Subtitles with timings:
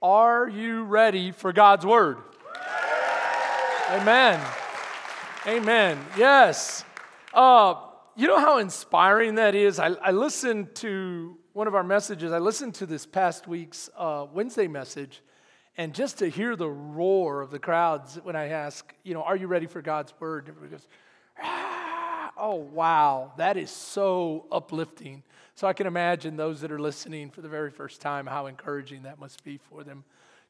[0.00, 2.18] Are you ready for God's word?
[3.90, 4.40] Amen.
[5.44, 5.98] Amen.
[6.16, 6.84] Yes.
[7.34, 7.74] Uh,
[8.14, 9.80] you know how inspiring that is?
[9.80, 14.26] I, I, listened to one of our messages, I listened to this past week's uh,
[14.32, 15.20] Wednesday message,
[15.76, 19.34] and just to hear the roar of the crowds when I ask, you know, are
[19.34, 20.48] you ready for God's word?
[20.48, 20.86] Everybody goes,
[21.42, 25.24] ah, oh, wow, that is so uplifting.
[25.58, 29.02] So I can imagine those that are listening for the very first time how encouraging
[29.02, 30.04] that must be for them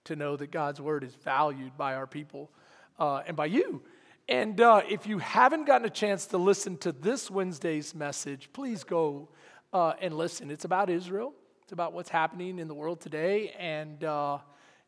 [0.04, 2.50] to know that God's word is valued by our people
[2.98, 3.80] uh, and by you.
[4.28, 8.84] And uh, if you haven't gotten a chance to listen to this Wednesday's message, please
[8.84, 9.30] go
[9.72, 10.50] uh, and listen.
[10.50, 14.36] It's about Israel, it's about what's happening in the world today, and uh,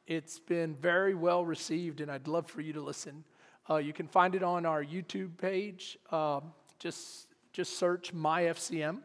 [0.07, 3.25] it's been very well received, and I'd love for you to listen.
[3.71, 5.97] Uh, you can find it on our YouTube page.
[6.13, 8.99] Um, just, just search MyFCM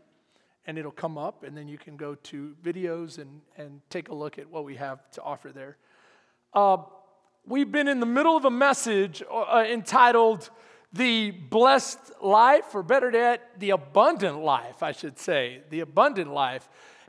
[0.68, 4.16] and it'll come up, and then you can go to videos and, and take a
[4.16, 5.78] look at what we have to offer there.
[6.54, 6.78] Uh,
[7.46, 10.50] we've been in the middle of a message uh, entitled
[10.94, 16.68] The Blessed Life, or better yet, The Abundant Life, I should say, The Abundant Life.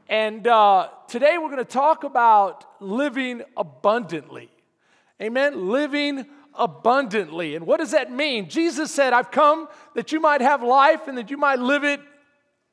[0.08, 4.50] And uh, today we're going to talk about living abundantly.
[5.20, 5.68] Amen?
[5.68, 7.56] Living abundantly.
[7.56, 8.48] And what does that mean?
[8.48, 12.00] Jesus said, I've come that you might have life and that you might live it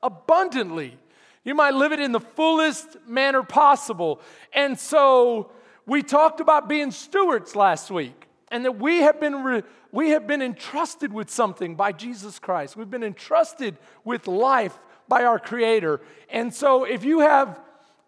[0.03, 0.97] abundantly.
[1.43, 4.21] You might live it in the fullest manner possible.
[4.53, 5.51] And so
[5.85, 10.25] we talked about being stewards last week and that we have been re- we have
[10.25, 12.75] been entrusted with something by Jesus Christ.
[12.75, 16.01] We've been entrusted with life by our creator.
[16.29, 17.59] And so if you have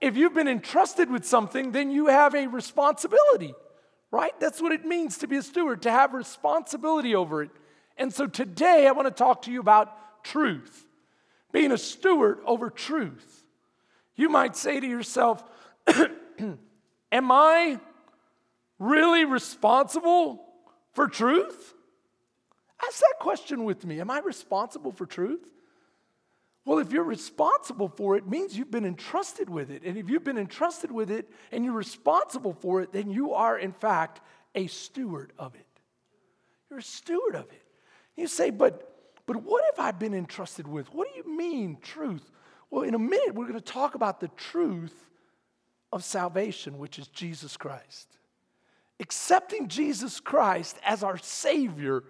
[0.02, 3.54] if you've been entrusted with something, then you have a responsibility.
[4.12, 4.40] Right?
[4.40, 7.50] That's what it means to be a steward, to have responsibility over it.
[7.98, 10.86] And so today I want to talk to you about truth
[11.56, 13.45] being a steward over truth.
[14.17, 15.42] You might say to yourself,
[15.88, 17.80] Am I
[18.78, 20.44] really responsible
[20.92, 21.73] for truth?
[22.86, 24.02] Ask that question with me.
[24.02, 25.47] Am I responsible for truth?
[26.66, 29.84] Well, if you're responsible for it, it means you've been entrusted with it.
[29.85, 33.57] And if you've been entrusted with it and you're responsible for it, then you are,
[33.57, 34.19] in fact,
[34.56, 35.66] a steward of it.
[36.69, 37.63] You're a steward of it.
[38.18, 38.94] You say, but
[39.25, 40.94] but what have I been entrusted with?
[40.94, 42.30] What do you mean, truth?
[42.69, 44.94] Well, in a minute, we're going to talk about the truth
[45.91, 48.08] of salvation, which is Jesus Christ.
[49.00, 52.03] Accepting Jesus Christ as our Savior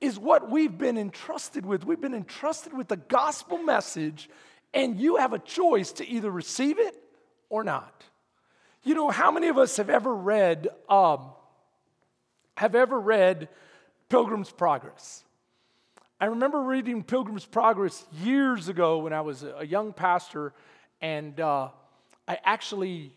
[0.00, 1.84] is what we've been entrusted with.
[1.84, 4.28] We've been entrusted with the gospel message,
[4.74, 6.96] and you have a choice to either receive it
[7.48, 8.04] or not.
[8.82, 11.30] You know, how many of us have ever read, um,
[12.56, 13.48] have ever read
[14.08, 15.22] Pilgrim's Progress?
[16.22, 20.52] I remember reading Pilgrim's Progress years ago when I was a young pastor,
[21.00, 21.70] and uh,
[22.28, 23.12] I actually,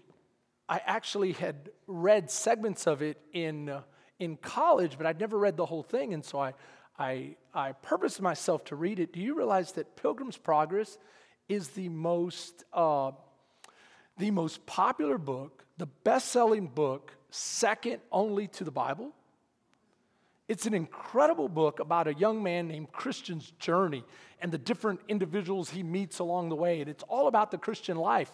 [0.68, 3.82] I actually had read segments of it in, uh,
[4.18, 6.56] in college, but I'd never read the whole thing, and so I,
[6.98, 9.14] I, I purposed myself to read it.
[9.14, 10.98] Do you realize that Pilgrim's Progress
[11.48, 13.12] is the most, uh,
[14.18, 19.12] the most popular book, the best-selling book, second only to the Bible?
[20.47, 24.03] It's an incredible book about a young man named Christian's journey
[24.39, 26.81] and the different individuals he meets along the way.
[26.81, 28.29] And it's all about the Christian life.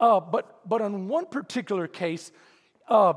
[0.00, 2.32] Uh, but, but on one particular case,
[2.88, 3.12] uh,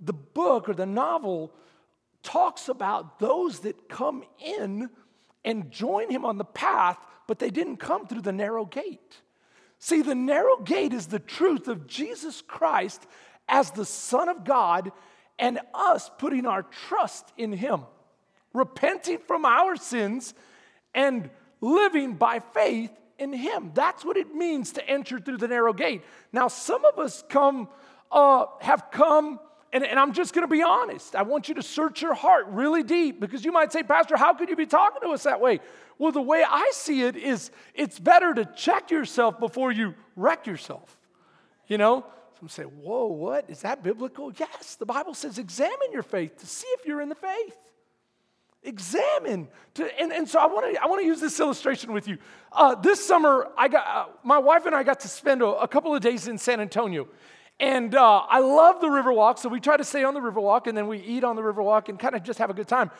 [0.00, 1.52] the book or the novel
[2.22, 4.90] talks about those that come in
[5.44, 9.22] and join him on the path, but they didn't come through the narrow gate.
[9.78, 13.06] See, the narrow gate is the truth of Jesus Christ
[13.48, 14.92] as the Son of God
[15.40, 17.80] and us putting our trust in Him,
[18.52, 20.34] repenting from our sins
[20.94, 21.30] and
[21.60, 23.72] living by faith in Him.
[23.74, 26.02] That's what it means to enter through the narrow gate.
[26.32, 27.68] Now, some of us come,
[28.12, 29.40] uh, have come,
[29.72, 31.16] and, and I'm just going to be honest.
[31.16, 34.34] I want you to search your heart really deep because you might say, Pastor, how
[34.34, 35.60] could you be talking to us that way?
[35.98, 40.46] Well, the way I see it is it's better to check yourself before you wreck
[40.46, 40.98] yourself.
[41.66, 42.04] You know,
[42.40, 43.48] some say, Whoa, what?
[43.48, 44.32] Is that biblical?
[44.32, 47.56] Yes, the Bible says examine your faith to see if you're in the faith.
[48.62, 49.48] Examine.
[49.74, 52.16] To, and, and so I want to I wanna use this illustration with you.
[52.50, 55.68] Uh, this summer, I got, uh, my wife and I got to spend a, a
[55.68, 57.08] couple of days in San Antonio.
[57.58, 60.76] And uh, I love the Riverwalk, so we try to stay on the Riverwalk and
[60.76, 62.90] then we eat on the Riverwalk and kind of just have a good time.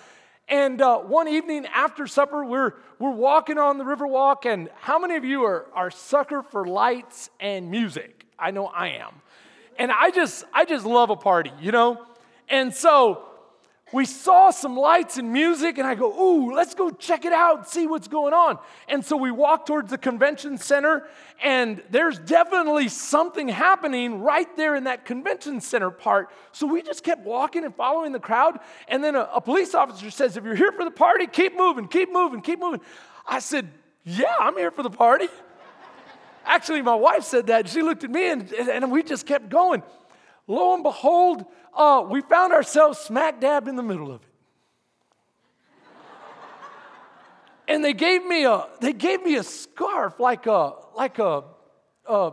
[0.49, 5.15] And uh, one evening after supper, we're, we're walking on the Riverwalk, and how many
[5.15, 8.26] of you are, are sucker for lights and music?
[8.38, 9.23] I know I am
[9.78, 12.05] and I just I just love a party, you know?
[12.49, 13.25] And so
[13.93, 17.69] we saw some lights and music, and I go, Ooh, let's go check it out
[17.69, 18.58] see what's going on.
[18.88, 21.08] And so we walk towards the convention center,
[21.43, 26.31] and there's definitely something happening right there in that convention center part.
[26.52, 28.61] So we just kept walking and following the crowd.
[28.87, 31.88] And then a, a police officer says, If you're here for the party, keep moving,
[31.88, 32.81] keep moving, keep moving.
[33.26, 33.69] I said,
[34.05, 35.28] Yeah, I'm here for the party.
[36.45, 37.69] Actually, my wife said that.
[37.69, 39.83] She looked at me, and, and we just kept going.
[40.47, 41.45] Lo and behold,
[41.75, 44.29] uh, we found ourselves smack dab in the middle of it.
[47.69, 51.45] and they gave me a they gave me a scarf like a like a
[52.07, 52.33] a,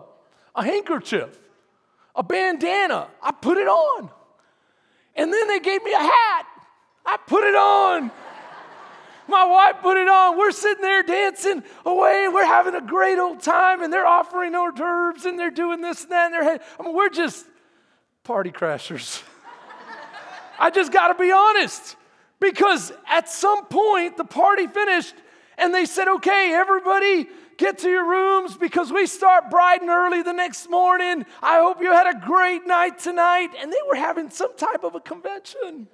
[0.56, 1.38] a handkerchief,
[2.15, 3.07] a bandana.
[3.21, 4.09] I put it on,
[5.15, 6.45] and then they gave me a hat.
[7.06, 8.12] I put it on.
[9.27, 10.38] My wife put it on.
[10.38, 12.27] We're sitting there dancing away.
[12.31, 16.03] We're having a great old time, and they're offering hors d'oeuvres and they're doing this
[16.03, 16.31] and that.
[16.31, 17.45] And they're, I mean, we're just
[18.24, 19.24] party crashers.
[20.59, 21.95] I just got to be honest.
[22.39, 25.15] Because at some point, the party finished
[25.57, 27.27] and they said, okay, everybody
[27.57, 31.25] get to your rooms because we start bright and early the next morning.
[31.41, 33.50] I hope you had a great night tonight.
[33.59, 35.88] And they were having some type of a convention.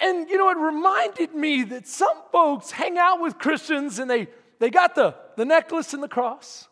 [0.00, 4.28] And you know, it reminded me that some folks hang out with Christians and they,
[4.58, 6.68] they got the, the necklace and the cross,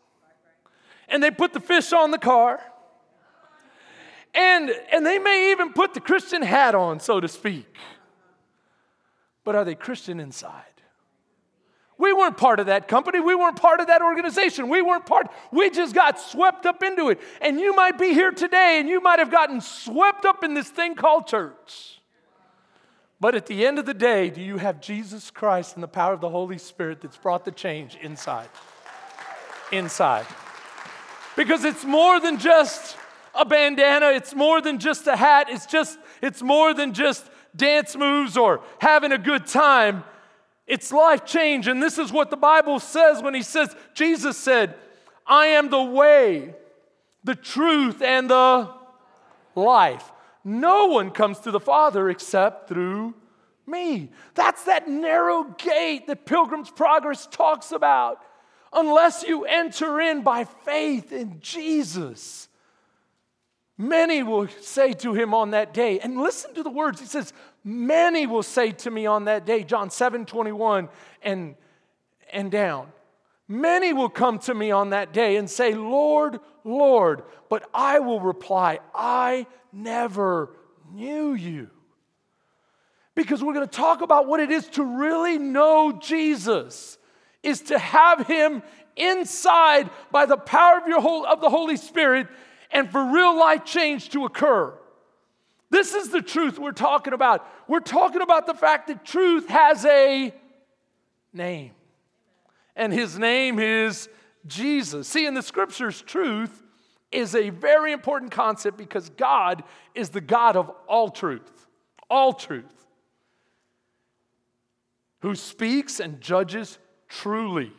[1.07, 2.59] and they put the fish on the car
[4.37, 7.75] and, and they may even put the Christian hat on, so to speak.
[9.43, 10.63] But are they Christian inside?
[11.97, 13.19] We weren't part of that company.
[13.19, 14.69] We weren't part of that organization.
[14.69, 17.19] We weren't part, we just got swept up into it.
[17.41, 20.69] And you might be here today and you might have gotten swept up in this
[20.69, 21.96] thing called church.
[23.19, 26.13] But at the end of the day, do you have Jesus Christ and the power
[26.13, 28.49] of the Holy Spirit that's brought the change inside?
[29.71, 30.27] Inside.
[31.35, 32.95] Because it's more than just
[33.33, 34.07] a bandana.
[34.11, 35.47] It's more than just a hat.
[35.49, 37.25] It's just it's more than just
[37.55, 40.03] dance moves or having a good time.
[40.67, 41.67] It's life change.
[41.67, 44.75] And this is what the Bible says when he says Jesus said,
[45.25, 46.53] "I am the way,
[47.23, 48.69] the truth and the
[49.55, 50.11] life.
[50.47, 53.13] No one comes to the Father except through
[53.65, 58.23] me." That's that narrow gate that Pilgrim's Progress talks about.
[58.73, 62.47] Unless you enter in by faith in Jesus,
[63.77, 66.99] Many will say to him on that day, and listen to the words.
[66.99, 67.31] He says,
[67.63, 70.89] Many will say to me on that day, John 7 21
[71.21, 71.55] and,
[72.33, 72.87] and down.
[73.47, 77.23] Many will come to me on that day and say, Lord, Lord.
[77.49, 80.49] But I will reply, I never
[80.91, 81.69] knew you.
[83.15, 86.97] Because we're going to talk about what it is to really know Jesus,
[87.41, 88.61] is to have him
[88.95, 92.27] inside by the power of, your whole, of the Holy Spirit
[92.71, 94.73] and for real life change to occur.
[95.69, 97.47] This is the truth we're talking about.
[97.67, 100.33] We're talking about the fact that truth has a
[101.33, 101.71] name,
[102.75, 104.07] and his name is
[104.45, 105.07] Jesus.
[105.07, 106.63] See, in the scriptures, truth
[107.11, 109.63] is a very important concept because God
[109.95, 111.67] is the God of all truth,
[112.09, 112.85] all truth,
[115.21, 116.77] who speaks and judges
[117.07, 117.71] truly.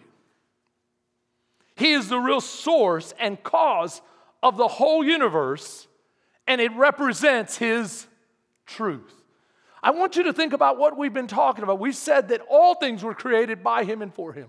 [1.77, 4.03] He is the real source and cause
[4.43, 5.87] of the whole universe,
[6.47, 8.07] and it represents His
[8.67, 9.15] truth.
[9.83, 11.79] I want you to think about what we've been talking about.
[11.79, 14.49] We said that all things were created by Him and for Him.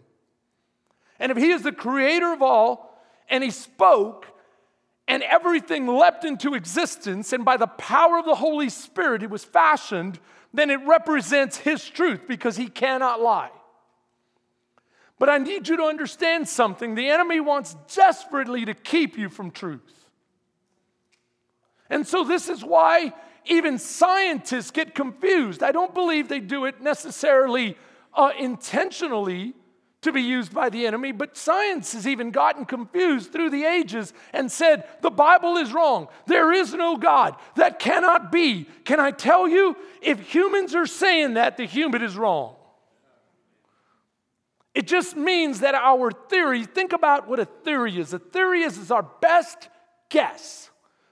[1.19, 4.25] And if He is the creator of all, and He spoke,
[5.09, 9.43] and everything leapt into existence, and by the power of the Holy Spirit it was
[9.43, 10.19] fashioned,
[10.53, 13.49] then it represents His truth because He cannot lie.
[15.17, 16.93] But I need you to understand something.
[16.93, 20.05] The enemy wants desperately to keep you from truth.
[21.89, 23.11] And so, this is why
[23.45, 25.63] even scientists get confused.
[25.63, 27.75] I don't believe they do it necessarily
[28.13, 29.55] uh, intentionally
[30.01, 34.13] to be used by the enemy, but science has even gotten confused through the ages
[34.31, 36.07] and said, the Bible is wrong.
[36.25, 37.35] There is no God.
[37.55, 38.67] That cannot be.
[38.85, 42.55] Can I tell you, if humans are saying that, the human is wrong.
[44.73, 48.13] It just means that our theory, think about what a theory is.
[48.13, 49.67] A theory is, is our best
[50.07, 50.69] guess.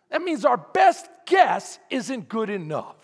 [0.09, 2.95] That means our best guess isn't good enough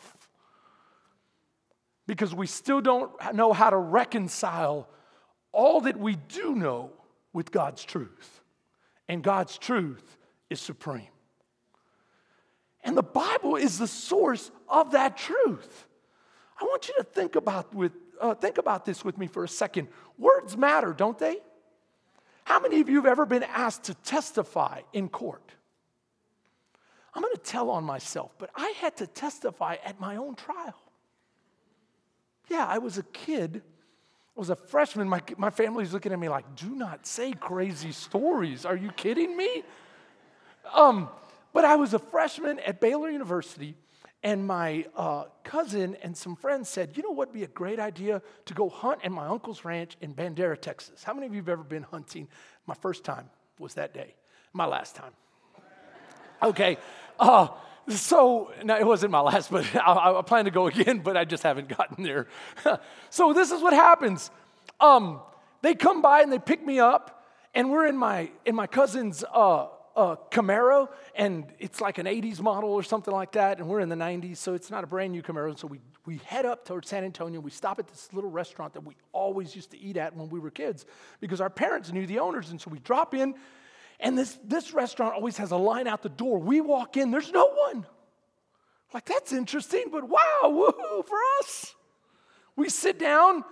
[2.08, 4.88] because we still don't know how to reconcile
[5.54, 6.92] all that we do know
[7.32, 8.42] with God's truth.
[9.08, 10.18] And God's truth
[10.50, 11.08] is supreme.
[12.84, 15.88] And the Bible is the source of that truth.
[16.60, 19.48] I want you to think about with uh, think about this with me for a
[19.48, 19.88] second.
[20.18, 21.38] Words matter, don't they?
[22.46, 25.52] How many of you have ever been asked to testify in court?
[27.14, 30.76] I'm going to tell on myself, but I had to testify at my own trial.
[32.50, 33.62] Yeah, I was a kid.
[34.36, 35.08] I was a freshman.
[35.08, 38.66] My, my family's looking at me like, do not say crazy stories.
[38.66, 39.64] Are you kidding me?
[40.74, 41.10] Um,
[41.54, 43.76] but I was a freshman at Baylor University,
[44.24, 47.80] and my uh, cousin and some friends said, You know what would be a great
[47.80, 48.22] idea?
[48.46, 51.04] To go hunt at my uncle's ranch in Bandera, Texas.
[51.04, 52.28] How many of you have ever been hunting?
[52.66, 54.16] My first time was that day,
[54.52, 55.12] my last time.
[56.42, 56.78] Okay.
[57.20, 57.50] Uh,
[57.90, 61.26] so, no, it wasn't my last, but I, I, plan to go again, but I
[61.26, 62.28] just haven't gotten there.
[63.10, 64.32] so, this is what happens.
[64.80, 65.22] Um,
[65.62, 69.24] they come by and they pick me up, and we're in my, in my cousin's
[69.34, 73.80] uh, uh, Camaro, and it's like an 80s model or something like that, and we're
[73.80, 75.58] in the 90s, so it's not a brand new Camaro.
[75.58, 77.40] So we, we head up towards San Antonio.
[77.40, 80.40] We stop at this little restaurant that we always used to eat at when we
[80.40, 80.86] were kids
[81.20, 82.50] because our parents knew the owners.
[82.50, 83.36] And so we drop in,
[84.04, 86.38] and this, this restaurant always has a line out the door.
[86.38, 87.86] We walk in, there's no one.
[88.94, 91.74] Like, that's interesting, but wow, woohoo for us.
[92.58, 93.44] We sit down,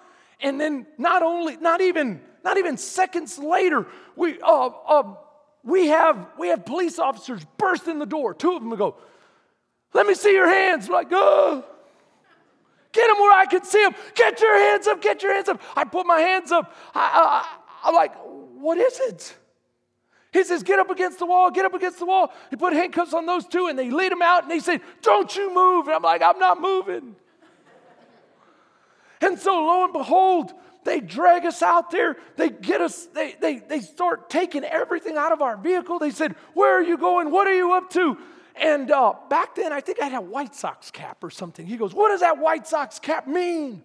[0.42, 5.16] and then not only, not even, not even seconds later, we, uh, uh,
[5.64, 8.34] we have, we have police officers burst in the door.
[8.34, 8.98] Two of them go,
[9.94, 10.90] let me see your hands.
[10.90, 11.64] We're like, oh,
[12.92, 13.96] get them where I can see them.
[14.16, 15.62] Get your hands up, get your hands up.
[15.78, 16.76] I put my hands up.
[16.94, 17.46] I,
[17.84, 19.38] I, I'm like, what is it?
[20.32, 22.32] He says, Get up against the wall, get up against the wall.
[22.50, 25.36] He put handcuffs on those two and they lead him out and he said, Don't
[25.36, 25.88] you move.
[25.88, 27.16] And I'm like, I'm not moving.
[29.20, 32.18] and so lo and behold, they drag us out there.
[32.38, 36.00] They get us, they, they, they start taking everything out of our vehicle.
[36.00, 37.30] They said, Where are you going?
[37.30, 38.18] What are you up to?
[38.56, 41.66] And uh, back then, I think I had a White Sox cap or something.
[41.66, 43.84] He goes, What does that White Sox cap mean?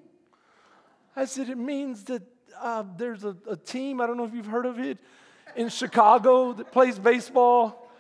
[1.17, 2.23] I said, It means that
[2.61, 4.99] uh, there's a, a team, I don't know if you've heard of it,
[5.57, 7.91] in Chicago that plays baseball.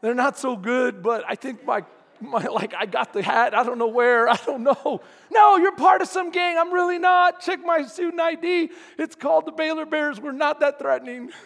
[0.00, 1.84] They're not so good, but I think my
[2.22, 5.00] my, like I got the hat, I don't know where, I don't know.
[5.30, 6.56] No, you're part of some gang.
[6.56, 7.40] I'm really not.
[7.40, 8.70] Check my student ID.
[8.98, 10.20] It's called the Baylor Bears.
[10.20, 11.30] We're not that threatening.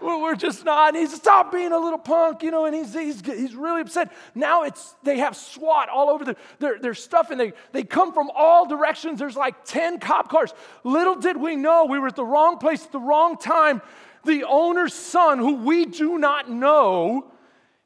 [0.00, 0.94] We're just not.
[0.94, 4.12] And he's stop being a little punk, you know, and he's, he's, he's really upset.
[4.34, 8.12] Now it's they have SWAT all over the, their, their stuff, and they, they come
[8.12, 9.18] from all directions.
[9.18, 10.52] There's like 10 cop cars.
[10.84, 13.80] Little did we know we were at the wrong place at the wrong time.
[14.26, 17.32] The owner's son, who we do not know,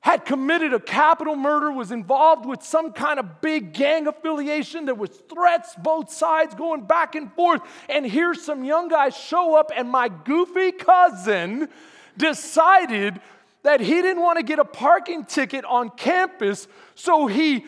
[0.00, 4.86] had committed a capital murder, was involved with some kind of big gang affiliation.
[4.86, 7.60] There was threats, both sides going back and forth.
[7.90, 11.68] And here some young guys show up, and my goofy cousin
[12.16, 13.20] decided
[13.62, 17.66] that he didn't want to get a parking ticket on campus, so he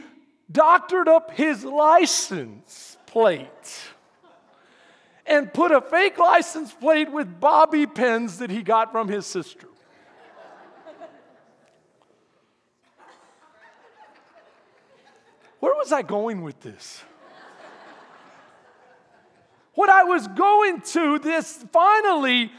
[0.50, 3.91] doctored up his license plate
[5.32, 9.66] and put a fake license plate with bobby pins that he got from his sister.
[15.58, 17.02] Where was I going with this?
[19.74, 22.52] what I was going to, this finally,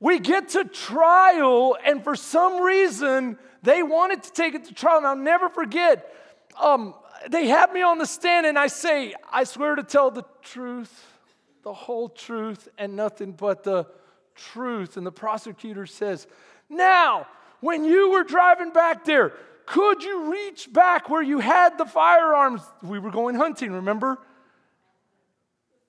[0.00, 4.98] we get to trial, and for some reason, they wanted to take it to trial.
[4.98, 6.14] And I'll never forget,
[6.60, 6.94] um,
[7.30, 11.15] they have me on the stand, and I say, I swear to tell the truth,
[11.66, 13.88] the whole truth, and nothing but the
[14.36, 14.96] truth.
[14.96, 16.28] And the prosecutor says,
[16.70, 17.26] Now,
[17.58, 19.32] when you were driving back there,
[19.66, 22.62] could you reach back where you had the firearms?
[22.84, 24.16] We were going hunting, remember?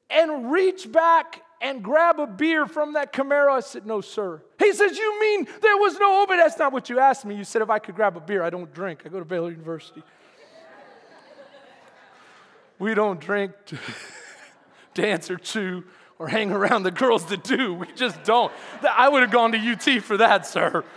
[0.09, 3.51] And reach back and grab a beer from that Camaro?
[3.51, 4.41] I said, No, sir.
[4.57, 6.37] He says, You mean there was no open?
[6.37, 7.35] That's not what you asked me.
[7.35, 9.03] You said, If I could grab a beer, I don't drink.
[9.05, 10.01] I go to Baylor University.
[12.79, 13.51] we don't drink,
[14.97, 15.83] dance or chew,
[16.19, 17.75] or hang around the girls that do.
[17.75, 18.51] We just don't.
[18.83, 20.83] I would have gone to UT for that, sir.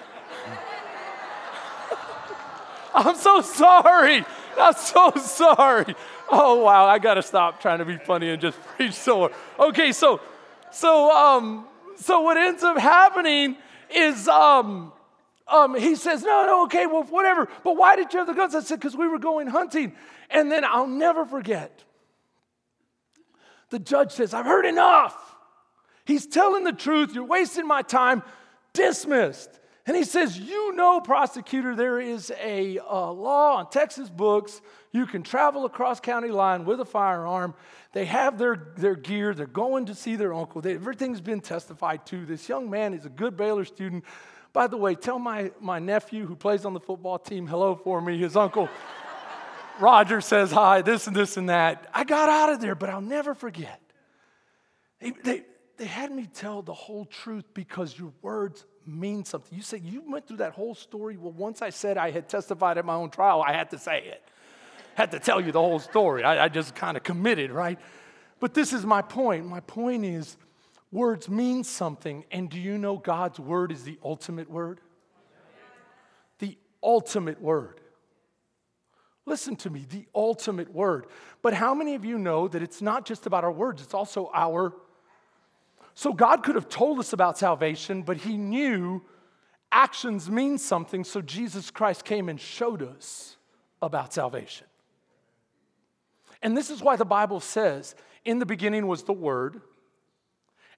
[2.95, 4.25] I'm so sorry.
[4.59, 5.95] I'm so sorry.
[6.31, 9.31] Oh wow, I gotta stop trying to be funny and just preach so.
[9.59, 10.21] Okay, so
[10.73, 11.67] so um
[11.97, 13.57] so what ends up happening
[13.95, 14.93] is um
[15.47, 17.49] um he says, No, no, okay, well, whatever.
[17.63, 18.55] But why did you have the guns?
[18.55, 19.93] I said, because we were going hunting.
[20.31, 21.85] And then I'll never forget.
[23.71, 25.17] The judge says, I've heard enough.
[26.05, 27.15] He's telling the truth.
[27.15, 28.23] You're wasting my time.
[28.73, 29.61] Dismissed.
[29.87, 34.61] And he says, You know, prosecutor, there is a uh, law on Texas books.
[34.93, 37.55] You can travel across county line with a firearm.
[37.93, 39.35] They have their, their gear.
[39.35, 40.61] They're going to see their uncle.
[40.61, 42.25] They, everything's been testified to.
[42.27, 44.05] This young man is a good Baylor student.
[44.53, 48.01] By the way, tell my, my nephew who plays on the football team hello for
[48.01, 48.19] me.
[48.19, 48.69] His uncle
[49.81, 51.89] Roger says hi, this and this and that.
[51.93, 53.81] I got out of there, but I'll never forget.
[55.01, 55.43] They, they,
[55.77, 59.57] they had me tell the whole truth because your words mean something.
[59.57, 61.17] You say, You went through that whole story.
[61.17, 64.03] Well, once I said I had testified at my own trial, I had to say
[64.05, 64.23] it.
[64.95, 66.23] had to tell you the whole story.
[66.23, 67.79] I, I just kind of committed, right?
[68.41, 69.47] But this is my point.
[69.47, 70.37] My point is,
[70.93, 72.25] words mean something.
[72.31, 74.81] And do you know God's word is the ultimate word?
[76.39, 77.80] The ultimate word.
[79.27, 81.07] Listen to me, the ultimate word.
[81.43, 84.31] But how many of you know that it's not just about our words, it's also
[84.35, 84.73] our.
[85.95, 89.03] So God could have told us about salvation, but He knew
[89.71, 93.37] actions mean something, so Jesus Christ came and showed us
[93.83, 94.67] about salvation.
[96.43, 99.61] And this is why the Bible says, in the beginning was the Word,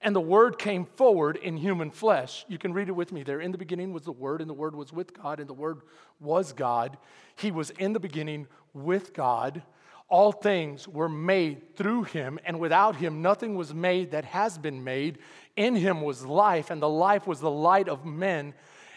[0.03, 2.45] and the Word came forward in human flesh.
[2.49, 3.41] You can read it with me there.
[3.41, 5.83] In the beginning was the Word, and the Word was with God, and the Word
[6.21, 6.99] was God.
[7.37, 9.63] He was in the beginning with God.
[10.09, 14.85] All things were made through him, and without him, nothing was made that has been
[14.85, 15.19] made.
[15.57, 18.53] In him was life, and the life was the light of men.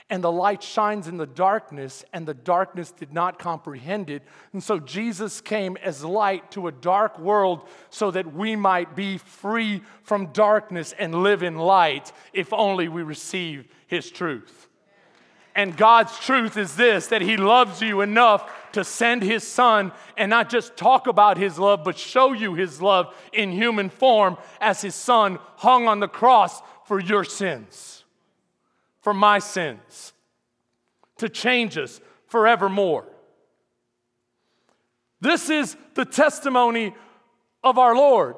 [0.10, 4.22] And the light shines in the darkness, and the darkness did not comprehend it.
[4.54, 9.18] And so Jesus came as light to a dark world so that we might be
[9.18, 14.70] free from darkness and live in light if only we receive his truth.
[15.56, 20.30] And God's truth is this that He loves you enough to send His Son and
[20.30, 24.82] not just talk about His love, but show you His love in human form as
[24.82, 28.04] His Son hung on the cross for your sins,
[29.06, 30.14] for my sins,
[31.20, 33.06] to change us forevermore.
[35.22, 36.92] This is the testimony
[37.64, 38.38] of our Lord.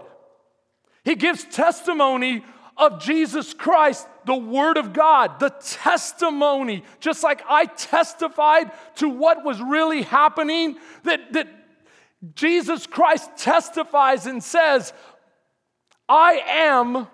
[1.06, 2.44] He gives testimony
[2.76, 9.46] of Jesus Christ, the Word of God, the testimony, just like I testified to what
[9.46, 11.48] was really happening, that, that
[12.36, 14.92] Jesus Christ testifies and says,
[16.10, 17.08] I am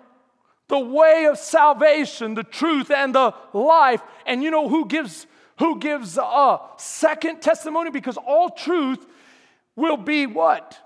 [0.68, 4.00] the way of salvation, the truth, and the life.
[4.26, 5.26] And you know who gives
[5.58, 7.90] who gives a second testimony?
[7.90, 9.06] Because all truth
[9.76, 10.78] will be what?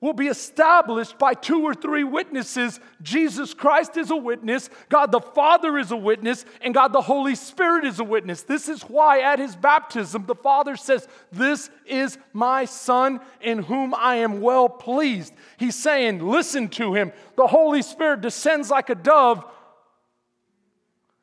[0.00, 2.80] Will be established by two or three witnesses.
[3.02, 7.34] Jesus Christ is a witness, God the Father is a witness, and God the Holy
[7.34, 8.42] Spirit is a witness.
[8.42, 13.94] This is why at his baptism, the Father says, This is my Son in whom
[13.94, 15.32] I am well pleased.
[15.56, 17.12] He's saying, Listen to him.
[17.36, 19.44] The Holy Spirit descends like a dove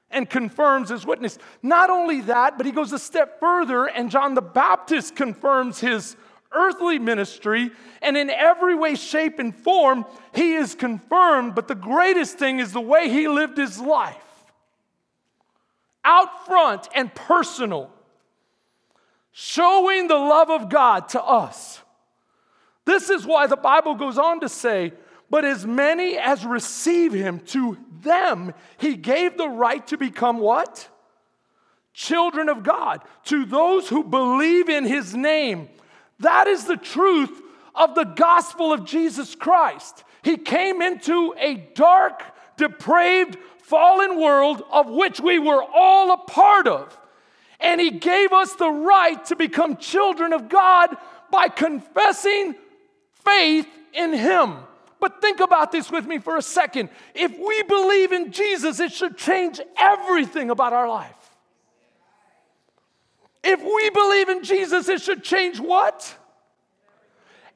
[0.10, 1.38] and confirms his witness.
[1.62, 6.16] Not only that, but he goes a step further, and John the Baptist confirms his
[6.54, 11.56] earthly ministry, and in every way, shape, and form, he is confirmed.
[11.56, 14.18] But the greatest thing is the way he lived his life
[16.04, 17.90] out front and personal,
[19.32, 21.82] showing the love of God to us.
[22.86, 24.94] This is why the Bible goes on to say,
[25.30, 30.90] But as many as receive him, to them he gave the right to become what?
[31.94, 33.02] Children of God.
[33.26, 35.70] To those who believe in his name
[36.20, 37.42] that is the truth
[37.76, 40.04] of the gospel of Jesus Christ.
[40.24, 42.24] He came into a dark,
[42.58, 46.98] depraved, fallen world of which we were all a part of.
[47.60, 50.96] And He gave us the right to become children of God
[51.32, 52.56] by confessing
[53.26, 54.56] faith in Him.
[55.00, 56.90] But think about this with me for a second.
[57.14, 61.23] If we believe in Jesus, it should change everything about our life.
[63.44, 66.18] If we believe in Jesus, it should change what?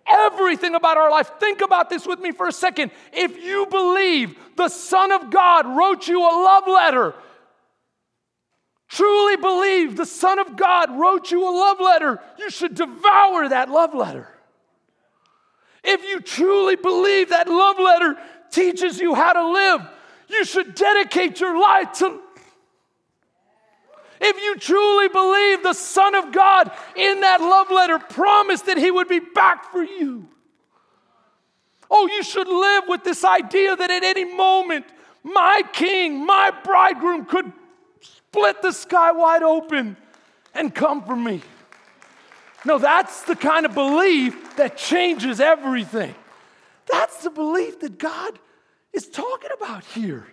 [0.06, 1.32] Everything about our life.
[1.40, 2.92] Think about this with me for a second.
[3.14, 7.14] If you believe the Son of God wrote you a love letter,
[8.90, 13.70] truly believe the Son of God wrote you a love letter, you should devour that
[13.70, 14.28] love letter.
[15.84, 18.18] If you truly believe that love letter
[18.52, 19.82] teaches you how to live,
[20.30, 22.20] you should dedicate your life to
[24.20, 28.92] if you truly believe the Son of God in that love letter promised that He
[28.92, 30.28] would be back for you,
[31.90, 34.86] oh, you should live with this idea that at any moment,
[35.24, 37.52] my King, my bridegroom could
[38.02, 39.98] split the sky wide open
[40.54, 41.42] and come for me.
[42.66, 46.14] No, that's the kind of belief that changes everything.
[46.92, 48.40] That's the belief that God
[48.94, 50.28] is talking about here.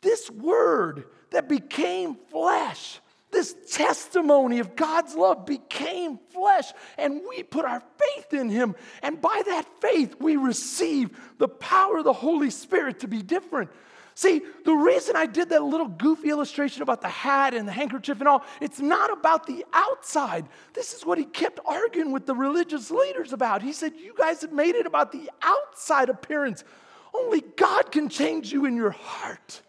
[0.00, 2.99] This word that became flesh.
[3.30, 8.74] This testimony of God's love became flesh, and we put our faith in Him.
[9.02, 13.70] And by that faith, we receive the power of the Holy Spirit to be different.
[14.14, 18.18] See, the reason I did that little goofy illustration about the hat and the handkerchief
[18.18, 20.46] and all, it's not about the outside.
[20.74, 23.62] This is what he kept arguing with the religious leaders about.
[23.62, 26.64] He said, You guys have made it about the outside appearance.
[27.14, 29.62] Only God can change you in your heart.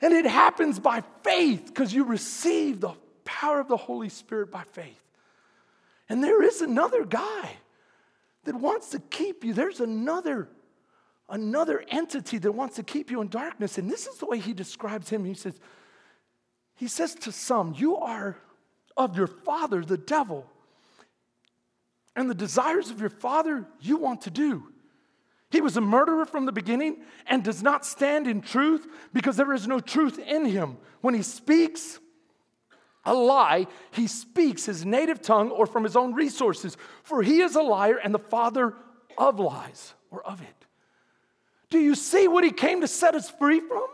[0.00, 4.62] And it happens by faith because you receive the power of the Holy Spirit by
[4.62, 5.02] faith.
[6.08, 7.50] And there is another guy
[8.44, 9.52] that wants to keep you.
[9.52, 10.48] There's another
[11.28, 13.78] another entity that wants to keep you in darkness.
[13.78, 15.24] And this is the way he describes him.
[15.24, 15.58] He says,
[16.76, 18.36] he says to some, You are
[18.96, 20.46] of your father, the devil,
[22.16, 24.72] and the desires of your father you want to do.
[25.50, 29.52] He was a murderer from the beginning and does not stand in truth because there
[29.54, 30.76] is no truth in him.
[31.00, 31.98] When he speaks
[33.04, 37.54] a lie, he speaks his native tongue or from his own resources, for he is
[37.56, 38.74] a liar and the father
[39.16, 40.66] of lies or of it.
[41.70, 43.86] Do you see what he came to set us free from?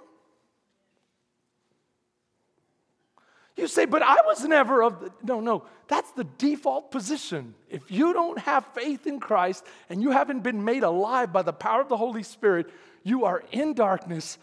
[3.56, 5.12] You say, but I was never of the.
[5.22, 7.54] No, no, that's the default position.
[7.70, 11.52] If you don't have faith in Christ and you haven't been made alive by the
[11.52, 12.68] power of the Holy Spirit,
[13.04, 14.38] you are in darkness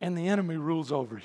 [0.00, 1.22] and the enemy rules over you.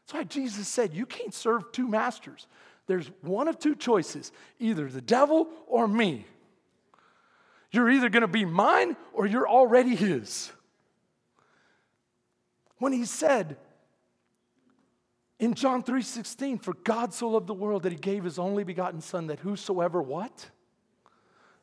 [0.00, 2.48] That's why Jesus said, You can't serve two masters.
[2.86, 6.26] There's one of two choices either the devil or me.
[7.70, 10.50] You're either going to be mine or you're already his.
[12.78, 13.58] When he said
[15.38, 19.00] in John 3:16, for God so loved the world that he gave his only begotten
[19.00, 20.50] son that whosoever what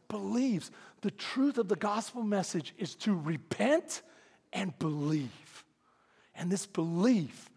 [0.07, 0.71] believes.
[1.01, 4.01] The truth of the gospel message is to repent
[4.53, 5.65] and believe.
[6.35, 7.49] And this belief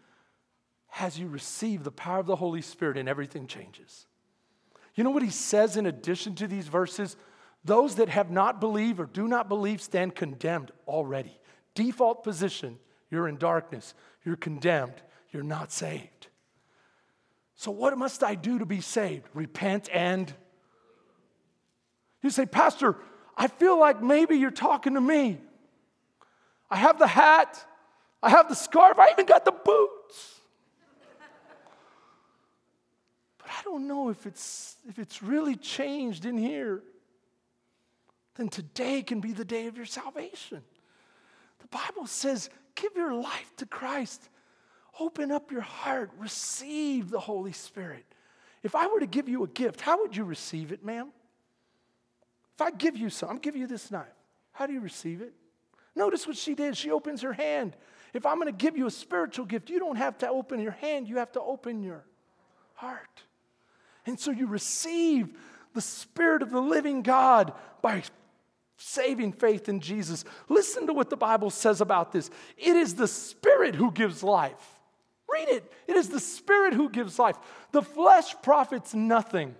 [0.87, 4.07] has you receive the power of the Holy Spirit and everything changes.
[4.95, 7.15] You know what he says in addition to these verses?
[7.63, 11.39] Those that have not believed or do not believe stand condemned already.
[11.75, 12.79] Default position,
[13.09, 13.93] you're in darkness,
[14.25, 16.27] you're condemned, you're not saved.
[17.55, 19.27] So, what must I do to be saved?
[19.33, 20.33] Repent and.
[22.21, 22.97] You say, Pastor,
[23.37, 25.39] I feel like maybe you're talking to me.
[26.69, 27.65] I have the hat,
[28.21, 30.41] I have the scarf, I even got the boots.
[33.37, 36.83] but I don't know if it's, if it's really changed in here
[38.39, 40.63] then today can be the day of your salvation.
[41.59, 44.29] The Bible says, give your life to Christ.
[44.99, 48.05] Open up your heart, receive the Holy Spirit.
[48.63, 51.09] If I were to give you a gift, how would you receive it, ma'am?
[52.55, 54.07] If I give you some, I'm giving you this knife.
[54.51, 55.33] How do you receive it?
[55.95, 56.75] Notice what she did.
[56.75, 57.75] She opens her hand.
[58.13, 60.71] If I'm going to give you a spiritual gift, you don't have to open your
[60.73, 62.03] hand, you have to open your
[62.73, 63.23] heart.
[64.05, 65.37] And so you receive
[65.73, 68.03] the Spirit of the living God by
[68.77, 70.25] saving faith in Jesus.
[70.47, 72.29] Listen to what the Bible says about this.
[72.57, 74.78] It is the Spirit who gives life.
[75.33, 75.71] Read it.
[75.87, 77.37] It is the Spirit who gives life.
[77.71, 79.55] The flesh profits nothing.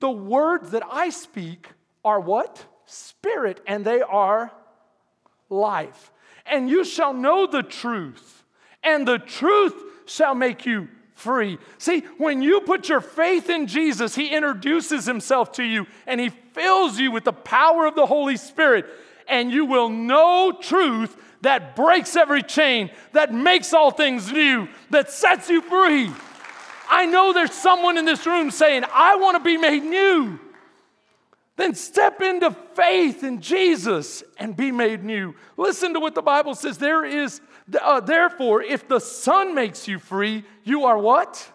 [0.00, 1.68] The words that I speak
[2.04, 2.64] are what?
[2.86, 4.52] Spirit, and they are
[5.48, 6.12] life.
[6.46, 8.44] And you shall know the truth,
[8.82, 9.74] and the truth
[10.06, 11.58] shall make you free.
[11.78, 16.30] See, when you put your faith in Jesus, He introduces Himself to you and He
[16.30, 18.86] fills you with the power of the Holy Spirit,
[19.26, 25.10] and you will know truth that breaks every chain, that makes all things new, that
[25.10, 26.10] sets you free.
[26.90, 30.40] I know there's someone in this room saying, I want to be made new.
[31.56, 35.34] Then step into faith in Jesus and be made new.
[35.56, 36.78] Listen to what the Bible says.
[36.78, 37.40] There is
[37.80, 41.52] uh, therefore, if the Son makes you free, you are what?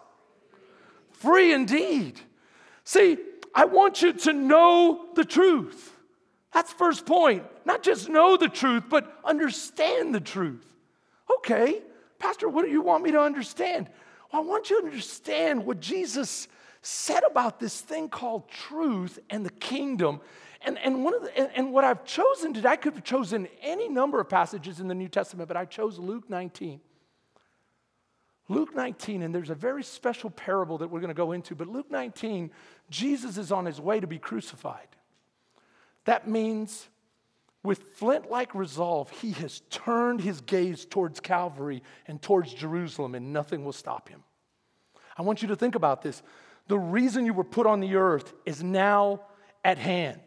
[1.12, 2.20] Free indeed.
[2.84, 3.18] See,
[3.56, 5.92] I want you to know the truth.
[6.54, 7.44] That's first point.
[7.66, 10.66] Not just know the truth, but understand the truth.
[11.38, 11.82] Okay,
[12.20, 13.90] Pastor, what do you want me to understand?
[14.32, 16.48] Well, I want you to understand what Jesus
[16.82, 20.20] said about this thing called truth and the kingdom
[20.66, 23.48] and, and, one of the, and, and what I've chosen today, I could have chosen
[23.62, 26.80] any number of passages in the New Testament, but I chose Luke 19.
[28.50, 31.68] Luke 19, and there's a very special parable that we're going to go into, but
[31.68, 32.52] Luke 19,
[32.90, 34.88] Jesus is on his way to be crucified.
[36.06, 36.88] That means
[37.64, 43.32] with flint like resolve, he has turned his gaze towards Calvary and towards Jerusalem, and
[43.32, 44.24] nothing will stop him.
[45.18, 46.22] I want you to think about this.
[46.68, 49.22] The reason you were put on the earth is now
[49.64, 50.20] at hand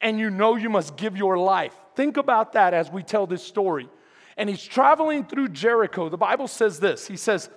[0.00, 1.74] and you know you must give your life.
[1.94, 3.88] Think about that as we tell this story.
[4.36, 6.08] And he's traveling through Jericho.
[6.08, 7.48] The Bible says this He says,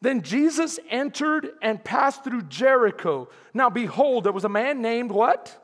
[0.00, 3.28] Then Jesus entered and passed through Jericho.
[3.54, 5.58] Now behold, there was a man named what?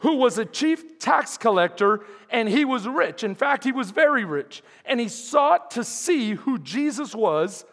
[0.00, 3.24] Who was a chief tax collector, and he was rich.
[3.24, 4.62] In fact, he was very rich.
[4.84, 7.64] And he sought to see who Jesus was,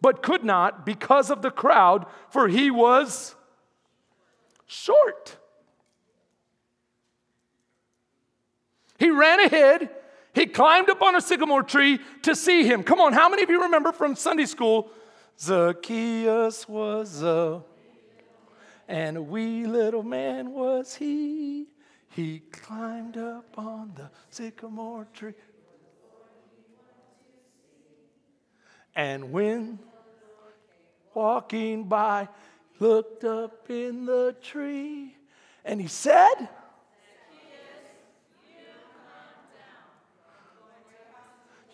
[0.00, 3.34] but could not because of the crowd, for he was
[4.66, 5.36] short.
[8.98, 9.90] He ran ahead.
[10.34, 12.82] He climbed up on a sycamore tree to see him.
[12.82, 14.90] Come on, how many of you remember from Sunday school?
[15.40, 17.62] Zacchaeus was a,
[18.88, 21.66] and a wee little man was he.
[22.08, 25.34] He climbed up on the sycamore tree.
[28.96, 29.78] And when
[31.14, 32.28] walking by,
[32.80, 35.14] looked up in the tree,
[35.64, 36.48] and he said,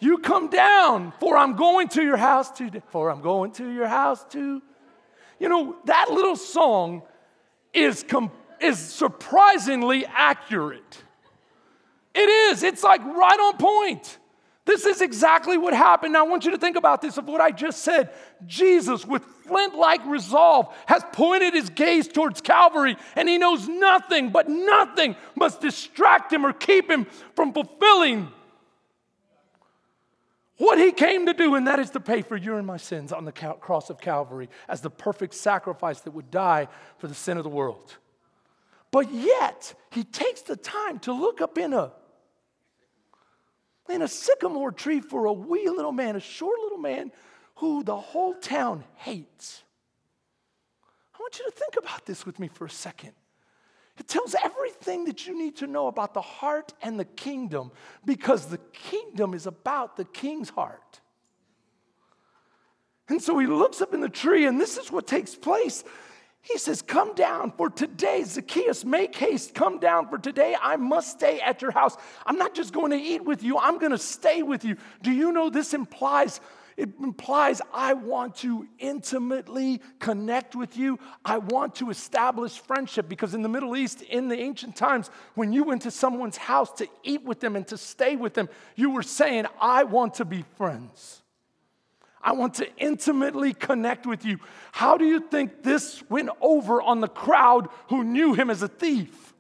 [0.01, 3.87] You come down, for I'm going to your house to, for I'm going to your
[3.87, 4.61] house to.
[5.39, 7.03] You know, that little song
[7.73, 11.03] is, com- is surprisingly accurate.
[12.15, 14.19] It is, it's like right on point.
[14.67, 16.15] This is exactly what happened.
[16.15, 18.11] Now, I want you to think about this of what I just said.
[18.47, 24.31] Jesus, with flint like resolve, has pointed his gaze towards Calvary, and he knows nothing,
[24.31, 28.29] but nothing must distract him or keep him from fulfilling
[30.57, 33.13] what he came to do, and that is to pay for your and my sins
[33.13, 37.37] on the cross of Calvary as the perfect sacrifice that would die for the sin
[37.37, 37.97] of the world.
[38.91, 41.93] But yet, he takes the time to look up in a
[43.89, 47.11] in a sycamore tree for a wee little man, a short little man
[47.57, 49.63] who the whole town hates.
[51.15, 53.13] I want you to think about this with me for a second.
[53.99, 57.71] It tells everything that you need to know about the heart and the kingdom
[58.05, 61.01] because the kingdom is about the king's heart.
[63.09, 65.85] And so he looks up in the tree, and this is what takes place.
[66.41, 70.57] He says, Come down for today, Zacchaeus, make haste, come down for today.
[70.61, 71.97] I must stay at your house.
[72.27, 74.77] I'm not just going to eat with you, I'm going to stay with you.
[75.03, 76.41] Do you know this implies
[76.77, 80.99] it implies I want to intimately connect with you.
[81.25, 85.53] I want to establish friendship because in the Middle East, in the ancient times, when
[85.53, 88.91] you went to someone's house to eat with them and to stay with them, you
[88.91, 91.23] were saying, I want to be friends.
[92.21, 94.39] I want to intimately connect with you.
[94.73, 98.69] How do you think this went over on the crowd who knew him as a
[98.69, 99.35] thief?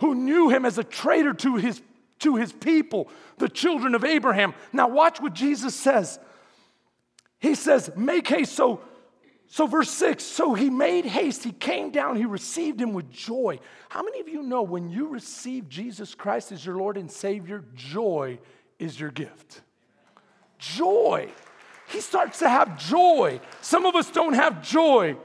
[0.00, 1.80] Who knew him as a traitor to his
[2.24, 3.08] to his people,
[3.38, 4.54] the children of Abraham.
[4.72, 6.18] Now, watch what Jesus says.
[7.38, 8.54] He says, Make haste.
[8.54, 8.80] So,
[9.46, 11.44] so verse 6 so he made haste.
[11.44, 12.16] He came down.
[12.16, 13.60] He received him with joy.
[13.88, 17.62] How many of you know when you receive Jesus Christ as your Lord and Savior,
[17.74, 18.38] joy
[18.78, 19.60] is your gift?
[20.58, 21.28] Joy.
[21.88, 23.40] He starts to have joy.
[23.60, 25.16] Some of us don't have joy.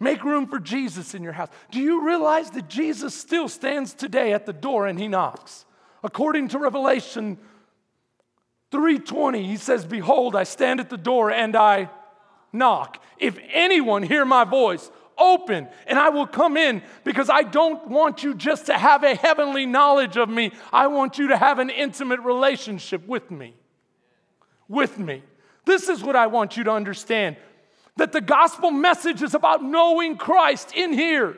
[0.00, 1.50] Make room for Jesus in your house.
[1.70, 5.64] Do you realize that Jesus still stands today at the door and he knocks?
[6.02, 7.38] According to Revelation
[8.70, 11.90] 3:20, he says, "Behold, I stand at the door and I
[12.52, 13.02] knock.
[13.18, 18.22] If anyone hear my voice, open and I will come in because I don't want
[18.22, 20.52] you just to have a heavenly knowledge of me.
[20.72, 23.54] I want you to have an intimate relationship with me.
[24.68, 25.22] With me.
[25.64, 27.36] This is what I want you to understand
[27.96, 31.36] that the gospel message is about knowing Christ in here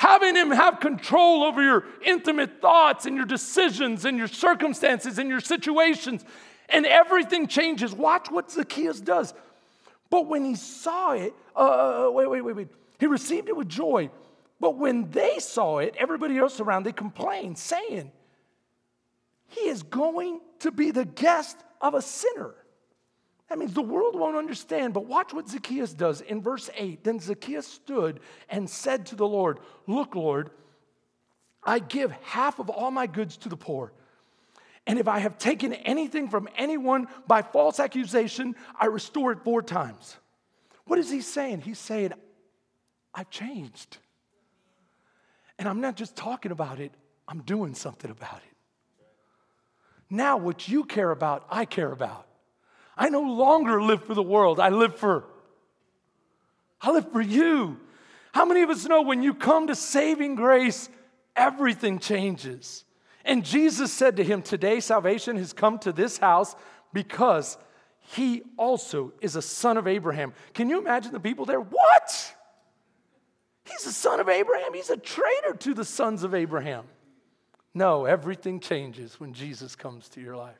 [0.00, 5.28] having Him have control over your intimate thoughts and your decisions and your circumstances and
[5.28, 6.24] your situations,
[6.70, 7.94] and everything changes.
[7.94, 9.34] Watch what Zacchaeus does.
[10.08, 13.56] But when he saw it, uh, uh, uh, wait, wait, wait, wait, he received it
[13.56, 14.08] with joy.
[14.58, 18.10] But when they saw it, everybody else around, they complained, saying,
[19.48, 22.54] He is going to be the guest of a sinner.
[23.50, 26.20] That means the world won't understand, but watch what Zacchaeus does.
[26.20, 29.58] In verse 8, then Zacchaeus stood and said to the Lord,
[29.88, 30.50] Look, Lord,
[31.64, 33.92] I give half of all my goods to the poor.
[34.86, 39.62] And if I have taken anything from anyone by false accusation, I restore it four
[39.62, 40.16] times.
[40.84, 41.62] What is he saying?
[41.62, 42.12] He's saying,
[43.12, 43.98] I've changed.
[45.58, 46.92] And I'm not just talking about it,
[47.26, 48.56] I'm doing something about it.
[50.08, 52.26] Now, what you care about, I care about.
[52.96, 54.60] I no longer live for the world.
[54.60, 55.24] I live for
[56.80, 57.78] I live for you.
[58.32, 60.88] How many of us know when you come to saving grace,
[61.36, 62.84] everything changes?
[63.24, 66.56] And Jesus said to him, Today salvation has come to this house
[66.92, 67.58] because
[67.98, 70.32] he also is a son of Abraham.
[70.54, 71.60] Can you imagine the people there?
[71.60, 72.34] What?
[73.64, 74.72] He's a son of Abraham.
[74.72, 76.84] He's a traitor to the sons of Abraham.
[77.74, 80.58] No, everything changes when Jesus comes to your life.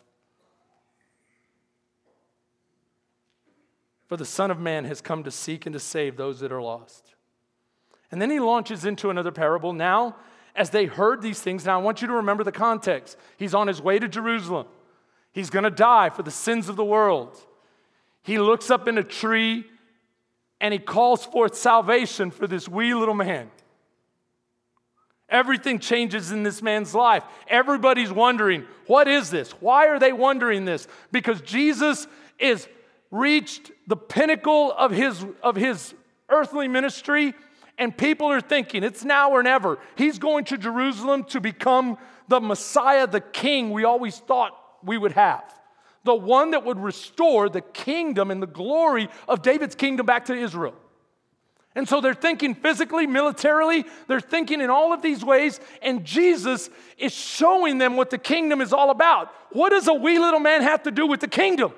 [4.10, 6.60] For the Son of Man has come to seek and to save those that are
[6.60, 7.14] lost.
[8.10, 9.72] And then he launches into another parable.
[9.72, 10.16] Now,
[10.56, 13.16] as they heard these things, now I want you to remember the context.
[13.36, 14.66] He's on his way to Jerusalem,
[15.30, 17.38] he's going to die for the sins of the world.
[18.22, 19.64] He looks up in a tree
[20.60, 23.48] and he calls forth salvation for this wee little man.
[25.28, 27.22] Everything changes in this man's life.
[27.46, 29.52] Everybody's wondering, what is this?
[29.52, 30.88] Why are they wondering this?
[31.12, 32.08] Because Jesus
[32.40, 32.66] is
[33.10, 35.94] reached the pinnacle of his, of his
[36.28, 37.34] earthly ministry,
[37.78, 39.78] and people are thinking it's now or never.
[39.96, 45.12] He's going to Jerusalem to become the Messiah, the king we always thought we would
[45.12, 45.42] have.
[46.04, 50.34] The one that would restore the kingdom and the glory of David's kingdom back to
[50.34, 50.74] Israel.
[51.74, 56.68] And so they're thinking physically, militarily, they're thinking in all of these ways, and Jesus
[56.98, 59.32] is showing them what the kingdom is all about.
[59.52, 61.72] What does a wee little man have to do with the kingdom?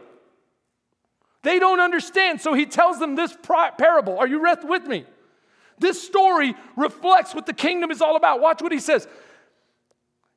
[1.43, 4.19] They don't understand, so he tells them this parable.
[4.19, 5.05] Are you with me?
[5.79, 8.41] This story reflects what the kingdom is all about.
[8.41, 9.09] Watch what he says.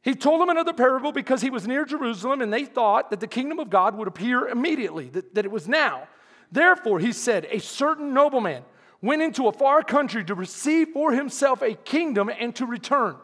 [0.02, 3.28] He told them another parable because he was near Jerusalem and they thought that the
[3.28, 6.08] kingdom of God would appear immediately, that, that it was now.
[6.52, 8.64] Therefore, he said, a certain nobleman
[9.02, 13.16] went into a far country to receive for himself a kingdom and to return.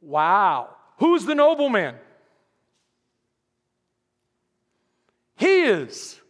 [0.00, 0.76] Wow.
[0.98, 1.96] Who's the nobleman?
[5.36, 6.20] He is.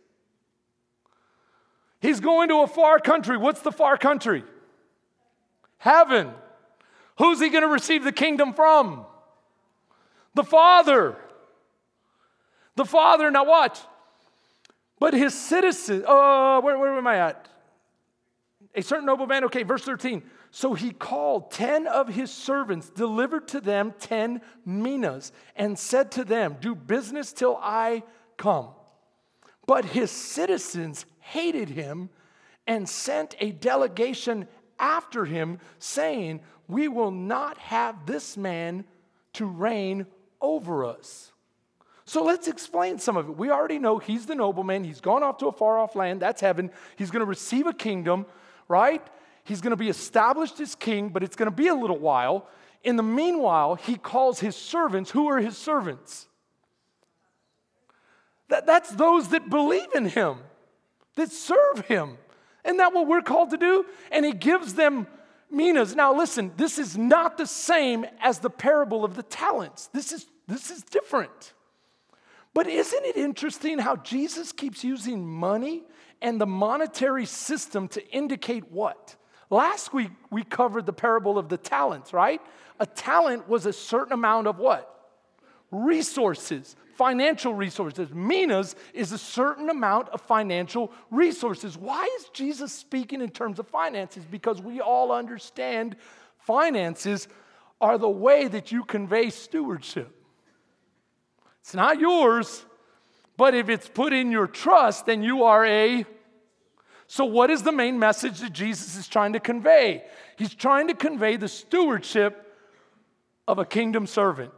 [2.03, 3.37] He's going to a far country.
[3.37, 4.43] What's the far country?
[5.79, 6.33] Heaven.
[7.19, 9.07] Who's he going to receive the kingdom from?
[10.35, 11.17] The Father.
[12.75, 13.79] The Father, now watch.
[14.99, 17.49] But his citizens, oh, uh, where, where am I at?
[18.75, 20.25] A certain nobleman, okay, verse 13.
[20.51, 26.25] So he called 10 of his servants, delivered to them 10 minas, and said to
[26.25, 28.03] them, Do business till I
[28.37, 28.71] come.
[29.67, 32.11] But his citizens hated him
[32.67, 34.47] and sent a delegation
[34.79, 38.85] after him, saying, We will not have this man
[39.35, 40.07] to reign
[40.41, 41.33] over us.
[42.05, 43.37] So let's explain some of it.
[43.37, 44.85] We already know he's the nobleman.
[44.85, 46.21] He's gone off to a far off land.
[46.21, 46.71] That's heaven.
[46.97, 48.27] He's going to receive a kingdom
[48.73, 49.07] right?
[49.45, 52.49] He's going to be established as king, but it's going to be a little while.
[52.83, 55.11] In the meanwhile, he calls his servants.
[55.11, 56.27] Who are his servants?
[58.49, 60.39] That, that's those that believe in him,
[61.17, 62.19] that serve him.
[62.65, 63.87] Isn't that what we're called to do?
[64.11, 65.07] And he gives them
[65.51, 65.95] minas.
[65.95, 69.89] Now, listen, this is not the same as the parable of the talents.
[69.93, 71.53] This is, this is different.
[72.55, 75.85] But isn't it interesting how Jesus keeps using money
[76.21, 79.17] and the monetary system to indicate what?
[79.51, 82.41] Last week we covered the parable of the talents, right?
[82.79, 84.89] A talent was a certain amount of what?
[85.71, 88.11] Resources, financial resources.
[88.15, 91.77] Minas is a certain amount of financial resources.
[91.77, 94.25] Why is Jesus speaking in terms of finances?
[94.25, 95.97] Because we all understand
[96.39, 97.27] finances
[97.81, 100.15] are the way that you convey stewardship.
[101.63, 102.65] It's not yours,
[103.37, 106.07] but if it's put in your trust, then you are a.
[107.09, 110.05] So, what is the main message that Jesus is trying to convey?
[110.39, 112.47] He's trying to convey the stewardship
[113.49, 114.55] of a kingdom servant.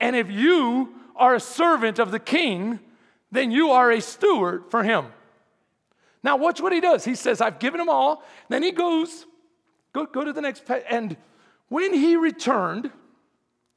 [0.00, 2.80] And if you are a servant of the king,
[3.30, 5.06] then you are a steward for him.
[6.22, 7.04] Now, watch what he does.
[7.04, 8.24] He says, I've given them all.
[8.48, 9.26] Then he goes,
[9.92, 10.82] go, go to the next page.
[10.90, 11.16] And
[11.68, 12.90] when he returned,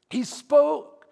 [0.09, 1.05] he spoke.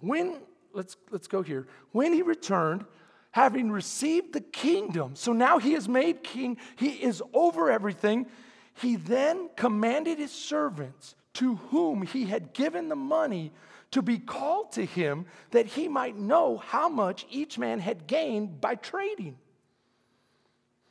[0.00, 0.40] When
[0.72, 1.68] let's, let's go here.
[1.92, 2.84] When he returned,
[3.32, 8.26] having received the kingdom, so now he is made king, he is over everything.
[8.74, 13.52] He then commanded his servants to whom he had given the money
[13.90, 18.60] to be called to him that he might know how much each man had gained
[18.60, 19.36] by trading.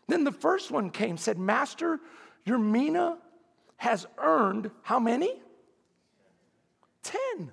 [0.08, 2.00] Then the first one came, said, Master,
[2.44, 3.18] your mina
[3.78, 5.42] has earned how many?
[7.04, 7.52] Ten.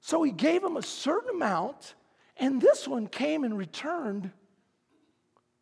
[0.00, 1.94] So he gave him a certain amount,
[2.36, 4.30] and this one came and returned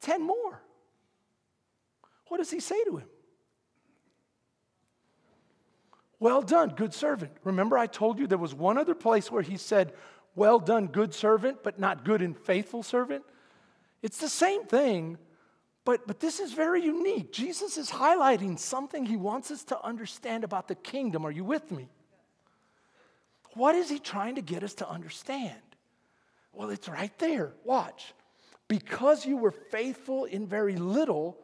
[0.03, 0.61] 10 more.
[2.29, 3.09] What does he say to him?
[6.19, 7.33] Well done, good servant.
[7.45, 9.93] Remember, I told you there was one other place where he said,
[10.35, 13.25] Well done, good servant, but not good and faithful servant.
[14.03, 15.19] It's the same thing,
[15.85, 17.33] but, but this is very unique.
[17.33, 21.27] Jesus is highlighting something he wants us to understand about the kingdom.
[21.27, 21.89] Are you with me?
[23.55, 25.55] What is he trying to get us to understand?
[26.53, 27.53] Well, it's right there.
[27.65, 28.15] Watch.
[28.69, 31.39] Because you were faithful in very little,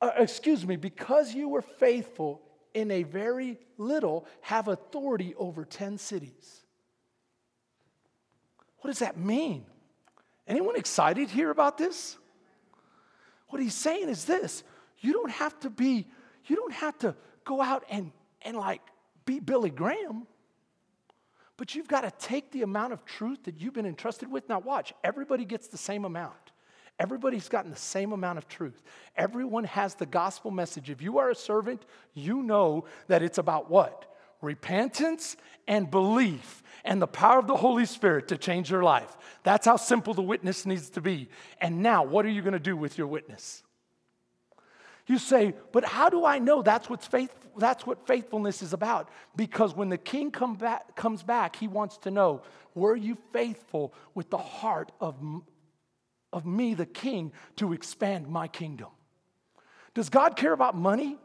[0.00, 2.40] uh, excuse me, because you were faithful
[2.74, 6.62] in a very little, have authority over 10 cities.
[8.80, 9.64] What does that mean?
[10.46, 12.16] Anyone excited here about this?
[13.48, 14.64] What he's saying is this
[14.98, 16.06] you don't have to be,
[16.46, 17.14] you don't have to
[17.44, 18.12] go out and,
[18.42, 18.80] and like
[19.24, 20.26] be Billy Graham.
[21.56, 24.48] But you've got to take the amount of truth that you've been entrusted with.
[24.48, 26.41] Now, watch, everybody gets the same amount.
[26.98, 28.80] Everybody's gotten the same amount of truth.
[29.16, 30.90] Everyone has the gospel message.
[30.90, 31.84] If you are a servant,
[32.14, 34.06] you know that it's about what?
[34.40, 35.36] Repentance
[35.66, 39.16] and belief and the power of the Holy Spirit to change your life.
[39.42, 41.28] That's how simple the witness needs to be.
[41.60, 43.62] And now, what are you going to do with your witness?
[45.06, 49.08] You say, but how do I know that's, what's faith, that's what faithfulness is about?
[49.36, 52.42] Because when the king come back, comes back, he wants to know,
[52.74, 55.16] were you faithful with the heart of,
[56.32, 58.88] of me, the king, to expand my kingdom?
[59.94, 61.18] Does God care about money?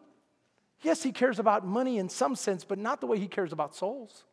[0.81, 3.75] Yes, he cares about money in some sense, but not the way he cares about
[3.75, 4.23] souls.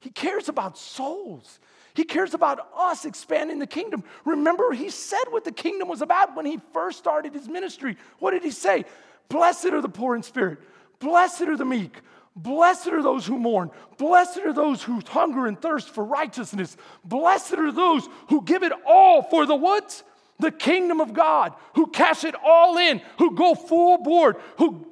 [0.00, 1.60] He cares about souls.
[1.94, 4.02] He cares about us expanding the kingdom.
[4.24, 7.96] Remember, he said what the kingdom was about when he first started his ministry.
[8.18, 8.84] What did he say?
[9.28, 10.58] Blessed are the poor in spirit,
[10.98, 12.00] blessed are the meek,
[12.34, 17.54] blessed are those who mourn, blessed are those who hunger and thirst for righteousness, blessed
[17.54, 20.02] are those who give it all for the what?
[20.38, 24.86] The kingdom of God, who cash it all in, who go full board, who.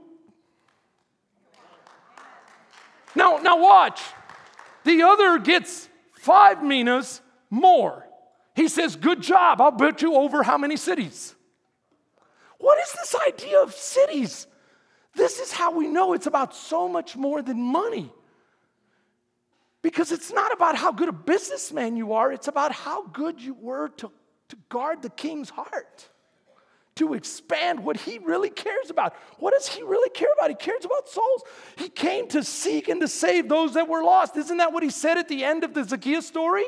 [3.14, 4.00] Now, now watch.
[4.84, 8.06] The other gets five minas more.
[8.54, 11.34] He says, Good job, I'll bet you over how many cities?
[12.58, 14.46] What is this idea of cities?
[15.14, 18.12] This is how we know it's about so much more than money.
[19.82, 23.54] Because it's not about how good a businessman you are, it's about how good you
[23.54, 24.10] were to,
[24.48, 26.08] to guard the king's heart,
[26.96, 29.14] to expand what he really cares about.
[29.38, 30.50] What does he really care about?
[30.50, 31.42] He cares about souls.
[31.76, 34.36] He came to seek and to save those that were lost.
[34.36, 36.64] Isn't that what he said at the end of the Zacchaeus story?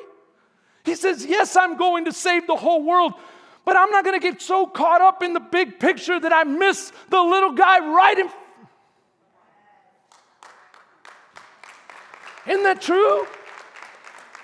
[0.84, 3.12] He says, Yes, I'm going to save the whole world,
[3.65, 6.45] but I'm not going to get so caught up in the big picture that I
[6.45, 8.31] miss the little guy right in.
[12.49, 13.27] Isn't that true?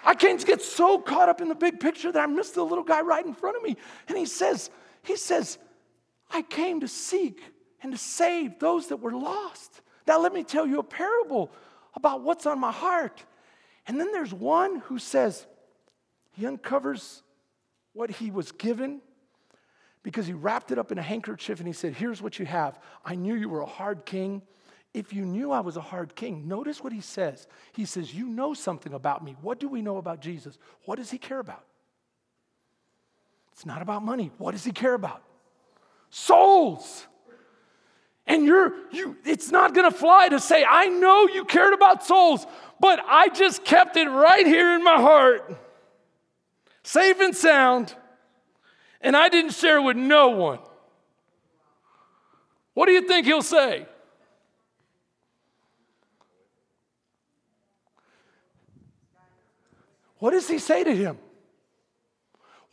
[0.04, 2.84] I can't get so caught up in the big picture that I miss the little
[2.84, 3.76] guy right in front of me.
[4.06, 4.70] And he says,
[5.02, 5.58] he says,
[6.30, 7.40] I came to seek
[7.82, 9.80] and to save those that were lost.
[10.06, 11.50] Now let me tell you a parable
[11.94, 13.24] about what's on my heart.
[13.86, 15.46] And then there's one who says,
[16.32, 17.22] he uncovers
[17.92, 19.00] what he was given
[20.08, 22.80] because he wrapped it up in a handkerchief and he said, Here's what you have.
[23.04, 24.40] I knew you were a hard king.
[24.94, 27.46] If you knew I was a hard king, notice what he says.
[27.72, 29.36] He says, You know something about me.
[29.42, 30.56] What do we know about Jesus?
[30.86, 31.62] What does he care about?
[33.52, 34.30] It's not about money.
[34.38, 35.22] What does he care about?
[36.08, 37.06] Souls.
[38.26, 42.46] And you're you it's not to fly to say, "I know you cared about souls,
[42.80, 45.54] but I just kept it right here in my heart."
[46.82, 47.94] safe and sound,
[49.00, 50.58] and I didn't share with no one.
[52.74, 53.86] What do you think he'll say?
[60.18, 61.18] What does he say to him?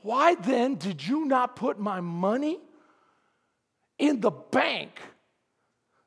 [0.01, 2.59] Why then did you not put my money
[3.97, 4.99] in the bank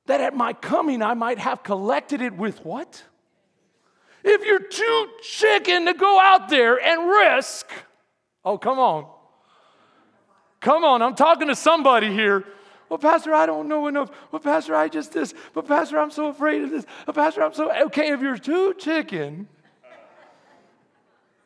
[0.07, 3.03] that at my coming I might have collected it with what?
[4.25, 7.71] If you're too chicken to go out there and risk,
[8.45, 9.07] Oh, come on.
[10.61, 12.45] Come on, I'm talking to somebody here.
[12.89, 14.11] Well, Pastor, I don't know enough.
[14.33, 15.35] Well, Pastor, I just this.
[15.53, 16.87] But, Pastor, I'm so afraid of this.
[17.07, 17.71] Well, Pastor, I'm so.
[17.87, 19.47] Okay, if you're too chicken,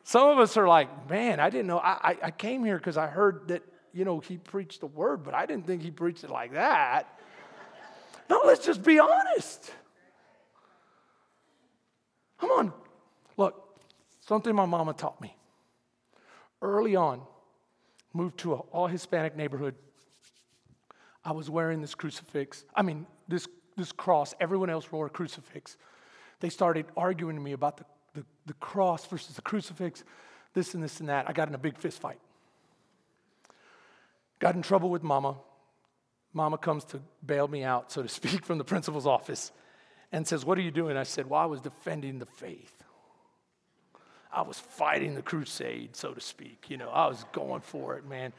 [0.03, 1.79] some of us are like, man, I didn't know.
[1.79, 3.61] I, I, I came here because I heard that,
[3.93, 7.19] you know, he preached the word, but I didn't think he preached it like that.
[8.29, 9.71] no, let's just be honest.
[12.39, 12.73] Come on.
[13.37, 13.79] Look,
[14.21, 15.35] something my mama taught me
[16.61, 17.21] early on,
[18.13, 19.75] moved to an all Hispanic neighborhood.
[21.25, 23.47] I was wearing this crucifix, I mean, this,
[23.77, 24.33] this cross.
[24.39, 25.77] Everyone else wore a crucifix.
[26.39, 30.03] They started arguing to me about the, the, the cross versus the crucifix,
[30.53, 31.29] this and this and that.
[31.29, 32.19] I got in a big fist fight.
[34.39, 35.37] Got in trouble with mama.
[36.33, 39.51] Mama comes to bail me out, so to speak, from the principal's office
[40.13, 40.95] and says, What are you doing?
[40.95, 42.82] I said, Well, I was defending the faith.
[44.33, 46.65] I was fighting the crusade, so to speak.
[46.69, 48.33] You know, I was going for it, man.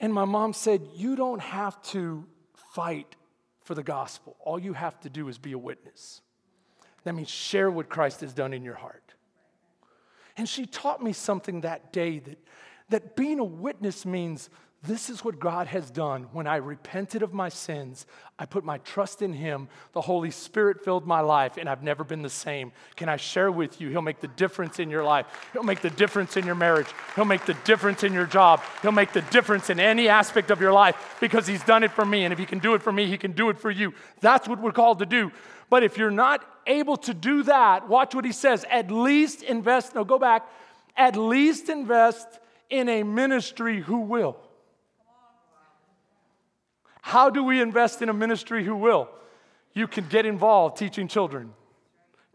[0.00, 2.24] And my mom said, You don't have to
[2.72, 3.16] fight
[3.62, 4.36] for the gospel.
[4.40, 6.22] All you have to do is be a witness.
[7.04, 9.14] That means share what Christ has done in your heart.
[10.36, 12.38] And she taught me something that day that,
[12.90, 14.50] that being a witness means
[14.84, 16.28] this is what God has done.
[16.32, 18.06] When I repented of my sins,
[18.38, 19.68] I put my trust in Him.
[19.92, 22.70] The Holy Spirit filled my life, and I've never been the same.
[22.94, 23.88] Can I share with you?
[23.88, 25.26] He'll make the difference in your life.
[25.52, 26.86] He'll make the difference in your marriage.
[27.16, 28.62] He'll make the difference in your job.
[28.80, 32.04] He'll make the difference in any aspect of your life because He's done it for
[32.04, 32.22] me.
[32.22, 33.92] And if He can do it for me, He can do it for you.
[34.20, 35.32] That's what we're called to do.
[35.70, 38.64] But if you're not able to do that, watch what He says.
[38.70, 40.48] At least invest, no, go back.
[40.96, 42.28] At least invest
[42.70, 44.36] in a ministry who will.
[47.08, 49.08] How do we invest in a ministry who will?
[49.72, 51.54] You can get involved teaching children,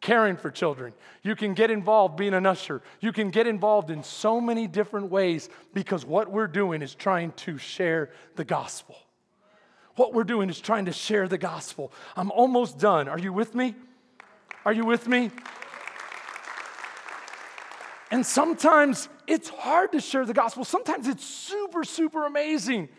[0.01, 0.95] caring for children.
[1.21, 2.81] You can get involved being an usher.
[2.99, 7.33] You can get involved in so many different ways because what we're doing is trying
[7.33, 8.95] to share the gospel.
[9.95, 11.93] What we're doing is trying to share the gospel.
[12.15, 13.07] I'm almost done.
[13.07, 13.75] Are you with me?
[14.65, 15.29] Are you with me?
[18.09, 20.65] And sometimes it's hard to share the gospel.
[20.65, 22.89] Sometimes it's super, super amazing.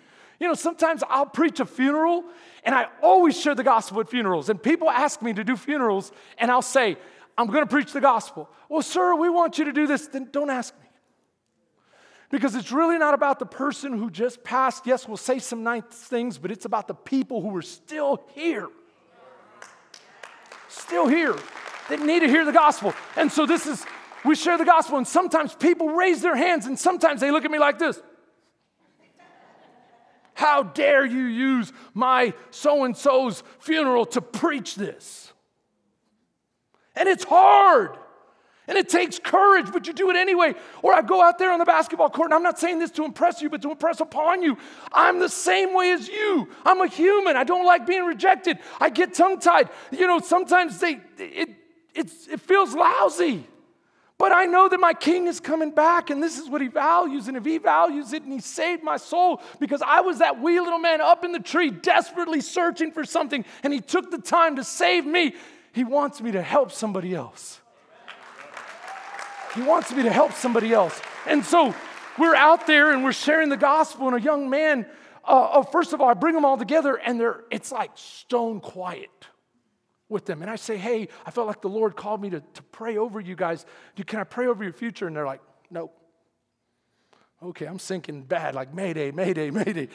[0.45, 2.22] You know, sometimes I'll preach a funeral
[2.64, 4.51] and I always share the gospel at funerals.
[4.51, 6.99] And people ask me to do funerals and I'll say,
[7.38, 8.51] I'm going to preach the gospel.
[8.68, 10.07] Well, sir, we want you to do this.
[10.07, 10.86] Then don't ask me.
[12.30, 14.86] Because it's really not about the person who just passed.
[14.86, 18.68] Yes, we'll say some nice things, but it's about the people who are still here.
[20.68, 21.34] Still here.
[21.88, 22.92] They need to hear the gospel.
[23.16, 23.82] And so this is,
[24.26, 27.51] we share the gospel, and sometimes people raise their hands, and sometimes they look at
[27.51, 27.99] me like this.
[30.35, 35.32] How dare you use my so and so's funeral to preach this?
[36.97, 37.97] And it's hard.
[38.66, 40.55] And it takes courage, but you do it anyway.
[40.80, 43.05] Or I go out there on the basketball court, and I'm not saying this to
[43.05, 44.57] impress you, but to impress upon you.
[44.91, 46.49] I'm the same way as you.
[46.64, 47.37] I'm a human.
[47.37, 48.59] I don't like being rejected.
[48.80, 49.68] I get tongue tied.
[49.91, 51.51] You know, sometimes they, it,
[51.95, 53.47] it it feels lousy.
[54.25, 57.29] But I know that my king is coming back, and this is what he values.
[57.29, 60.59] And if he values it and he saved my soul, because I was that wee
[60.59, 64.57] little man up in the tree, desperately searching for something, and he took the time
[64.57, 65.35] to save me,
[65.75, 67.61] he wants me to help somebody else.
[69.55, 70.99] He wants me to help somebody else.
[71.27, 71.75] And so
[72.18, 74.87] we're out there and we're sharing the gospel, and a young man,
[75.22, 78.61] uh, oh, first of all, I bring them all together, and they're, it's like stone
[78.61, 79.11] quiet
[80.09, 80.43] with them.
[80.43, 83.21] And I say, hey, I felt like the Lord called me to, to pray over
[83.21, 83.65] you guys.
[84.07, 85.07] Can I pray over your future?
[85.07, 85.41] And they're like,
[85.71, 85.97] nope.
[87.43, 89.89] Okay, I'm sinking bad, like Mayday, Mayday, Mayday.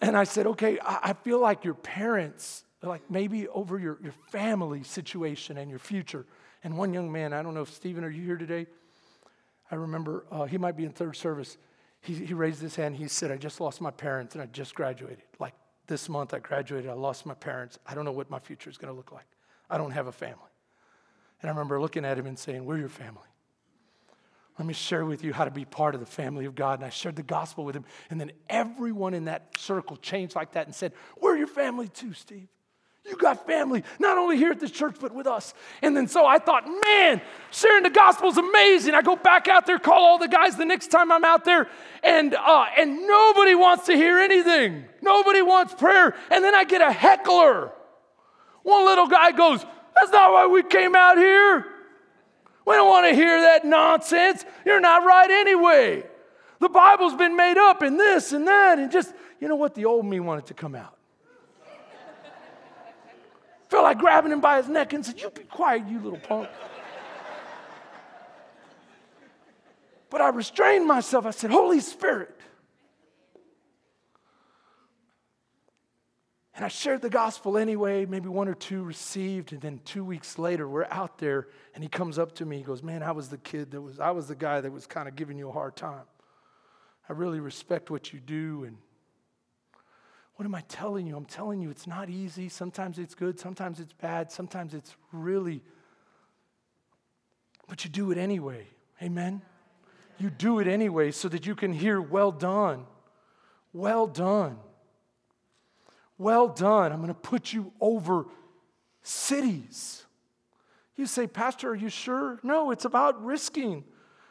[0.00, 4.14] And I said, okay, I, I feel like your parents, like maybe over your, your
[4.30, 6.26] family situation and your future.
[6.64, 8.66] And one young man, I don't know if Stephen, are you here today?
[9.70, 11.56] I remember uh, he might be in third service.
[12.00, 12.96] He, he raised his hand.
[12.96, 15.22] He said, I just lost my parents and I just graduated.
[15.38, 15.54] Like
[15.86, 16.90] this month, I graduated.
[16.90, 17.78] I lost my parents.
[17.86, 19.26] I don't know what my future is going to look like.
[19.68, 20.36] I don't have a family.
[21.40, 23.22] And I remember looking at him and saying, We're your family.
[24.58, 26.78] Let me share with you how to be part of the family of God.
[26.78, 27.84] And I shared the gospel with him.
[28.10, 32.12] And then everyone in that circle changed like that and said, We're your family too,
[32.12, 32.48] Steve.
[33.04, 35.54] You got family, not only here at this church, but with us.
[35.82, 38.94] And then so I thought, man, sharing the gospel is amazing.
[38.94, 41.68] I go back out there, call all the guys the next time I'm out there,
[42.04, 44.84] and, uh, and nobody wants to hear anything.
[45.00, 46.14] Nobody wants prayer.
[46.30, 47.72] And then I get a heckler.
[48.62, 49.64] One little guy goes,
[49.96, 51.66] That's not why we came out here.
[52.64, 54.44] We don't want to hear that nonsense.
[54.64, 56.04] You're not right anyway.
[56.60, 59.74] The Bible's been made up and this and that, and just, you know what?
[59.74, 60.96] The old me wanted to come out.
[63.72, 66.46] Felt like grabbing him by his neck and said, You be quiet, you little punk.
[70.10, 71.24] but I restrained myself.
[71.24, 72.38] I said, Holy Spirit.
[76.54, 78.04] And I shared the gospel anyway.
[78.04, 79.54] Maybe one or two received.
[79.54, 82.58] And then two weeks later, we're out there, and he comes up to me.
[82.58, 84.86] He goes, Man, I was the kid that was, I was the guy that was
[84.86, 86.04] kind of giving you a hard time.
[87.08, 88.64] I really respect what you do.
[88.64, 88.76] And
[90.42, 91.16] what am I telling you?
[91.16, 92.48] I'm telling you it's not easy.
[92.48, 95.62] Sometimes it's good, sometimes it's bad, sometimes it's really,
[97.68, 98.66] but you do it anyway.
[99.00, 99.40] Amen?
[100.18, 102.86] You do it anyway so that you can hear, well done.
[103.72, 104.56] Well done.
[106.18, 106.90] Well done.
[106.90, 108.26] I'm going to put you over
[109.04, 110.04] cities.
[110.96, 112.40] You say, Pastor, are you sure?
[112.42, 113.84] No, it's about risking.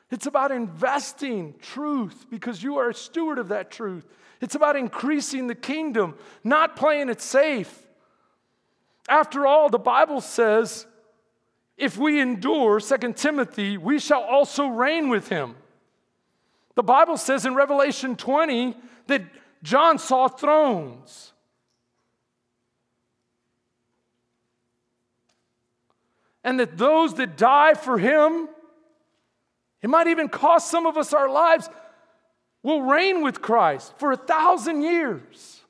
[0.09, 4.05] It's about investing truth because you are a steward of that truth.
[4.41, 7.87] It's about increasing the kingdom, not playing it safe.
[9.07, 10.87] After all, the Bible says,
[11.77, 15.55] if we endure, 2 Timothy, we shall also reign with him.
[16.75, 18.75] The Bible says in Revelation 20
[19.07, 19.23] that
[19.61, 21.33] John saw thrones.
[26.43, 28.49] And that those that die for him,
[29.83, 31.69] it might even cost some of us our lives,
[32.63, 35.61] will reign with Christ for a thousand years.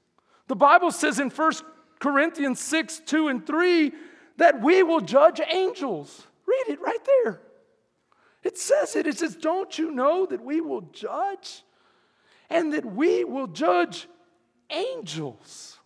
[0.48, 1.54] The Bible says in 1
[2.00, 3.92] Corinthians 6 2 and 3
[4.38, 6.28] that we will judge angels.
[6.46, 7.42] Read it right there.
[8.44, 9.08] It says it.
[9.08, 11.64] It says, Don't you know that we will judge?
[12.50, 14.08] And that we will judge
[14.70, 15.78] angels.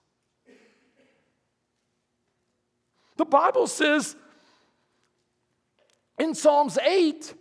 [3.18, 4.16] The Bible says
[6.18, 7.34] in Psalms 8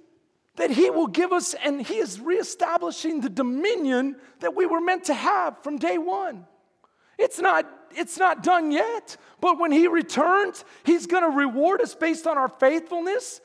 [0.57, 5.05] that He will give us, and He is reestablishing the dominion that we were meant
[5.05, 6.47] to have from day one.
[7.19, 9.17] It's not, it's not done yet.
[9.41, 13.41] But when he returns, he's going to reward us based on our faithfulness.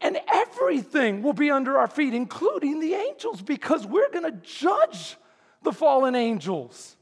[0.00, 5.16] And everything will be under our feet, including the angels, because we're going to judge
[5.62, 6.96] the fallen angels.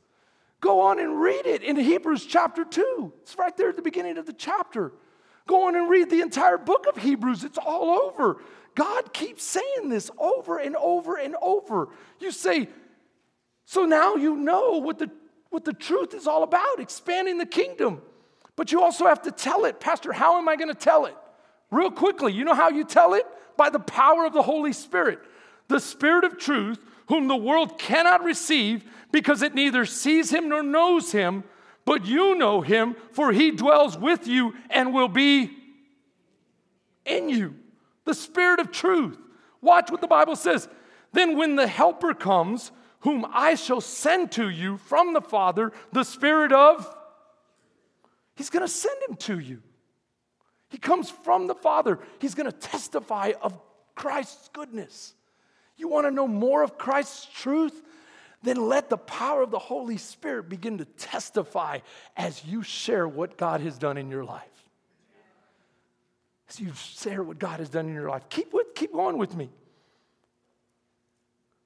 [0.60, 3.12] Go on and read it in Hebrews chapter 2.
[3.22, 4.92] It's right there at the beginning of the chapter.
[5.46, 7.44] Go on and read the entire book of Hebrews.
[7.44, 8.38] It's all over.
[8.76, 11.88] God keeps saying this over and over and over.
[12.20, 12.68] You say,
[13.64, 15.10] so now you know what the,
[15.50, 18.02] what the truth is all about expanding the kingdom.
[18.54, 19.80] But you also have to tell it.
[19.80, 21.16] Pastor, how am I going to tell it?
[21.70, 23.26] Real quickly, you know how you tell it?
[23.56, 25.20] By the power of the Holy Spirit.
[25.68, 30.62] The Spirit of truth, whom the world cannot receive because it neither sees him nor
[30.62, 31.44] knows him,
[31.86, 35.50] but you know him, for he dwells with you and will be
[37.06, 37.54] in you.
[38.06, 39.18] The Spirit of truth.
[39.60, 40.68] Watch what the Bible says.
[41.12, 46.04] Then, when the Helper comes, whom I shall send to you from the Father, the
[46.04, 46.96] Spirit of,
[48.34, 49.62] He's gonna send him to you.
[50.68, 51.98] He comes from the Father.
[52.18, 53.58] He's going to testify of
[53.94, 55.14] Christ's goodness.
[55.76, 57.82] You want to know more of Christ's truth?
[58.42, 61.78] Then let the power of the Holy Spirit begin to testify
[62.16, 64.55] as you share what God has done in your life.
[66.48, 68.28] As you share what God has done in your life.
[68.28, 69.50] Keep, with, keep going with me.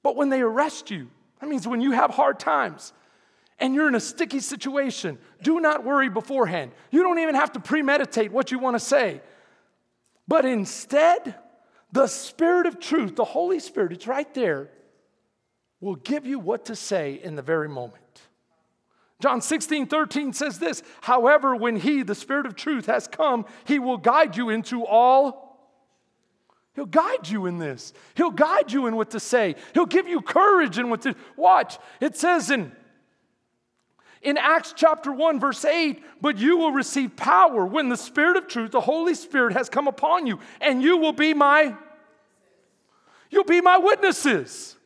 [0.02, 1.08] But when they arrest you,
[1.40, 2.92] that means when you have hard times,
[3.58, 6.72] and you're in a sticky situation, do not worry beforehand.
[6.90, 9.20] You don't even have to premeditate what you want to say.
[10.26, 11.34] But instead,
[11.92, 14.70] the Spirit of truth, the Holy Spirit, it's right there,
[15.80, 17.96] will give you what to say in the very moment.
[19.20, 23.78] John 16, 13 says this However, when He, the Spirit of truth, has come, He
[23.78, 25.48] will guide you into all.
[26.74, 27.92] He'll guide you in this.
[28.14, 29.56] He'll guide you in what to say.
[29.74, 31.78] He'll give you courage in what to watch.
[32.00, 32.72] It says in
[34.22, 38.48] in Acts chapter 1, verse 8, but you will receive power when the Spirit of
[38.48, 41.74] truth, the Holy Spirit, has come upon you, and you will be my,
[43.30, 44.76] you'll be my witnesses.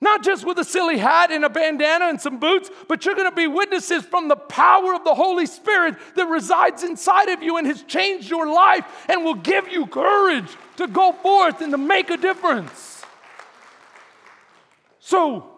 [0.00, 3.30] Not just with a silly hat and a bandana and some boots, but you're going
[3.30, 7.56] to be witnesses from the power of the Holy Spirit that resides inside of you
[7.56, 11.78] and has changed your life and will give you courage to go forth and to
[11.78, 13.02] make a difference.
[15.00, 15.50] So,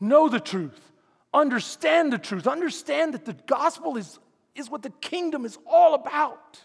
[0.00, 0.90] know the truth
[1.32, 4.18] understand the truth, understand that the gospel is,
[4.54, 6.60] is what the kingdom is all about.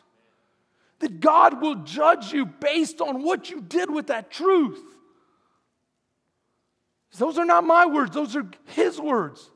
[0.99, 4.80] That God will judge you based on what you did with that truth.
[7.18, 9.49] Those are not my words, those are His words.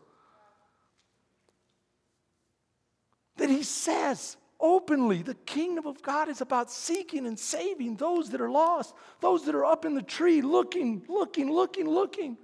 [3.37, 8.41] That He says openly the kingdom of God is about seeking and saving those that
[8.41, 12.37] are lost, those that are up in the tree looking, looking, looking, looking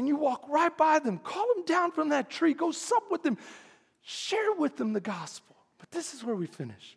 [0.00, 3.22] and you walk right by them, call them down from that tree, go sup with
[3.22, 3.36] them,
[4.00, 5.54] share with them the gospel.
[5.78, 6.96] But this is where we finish.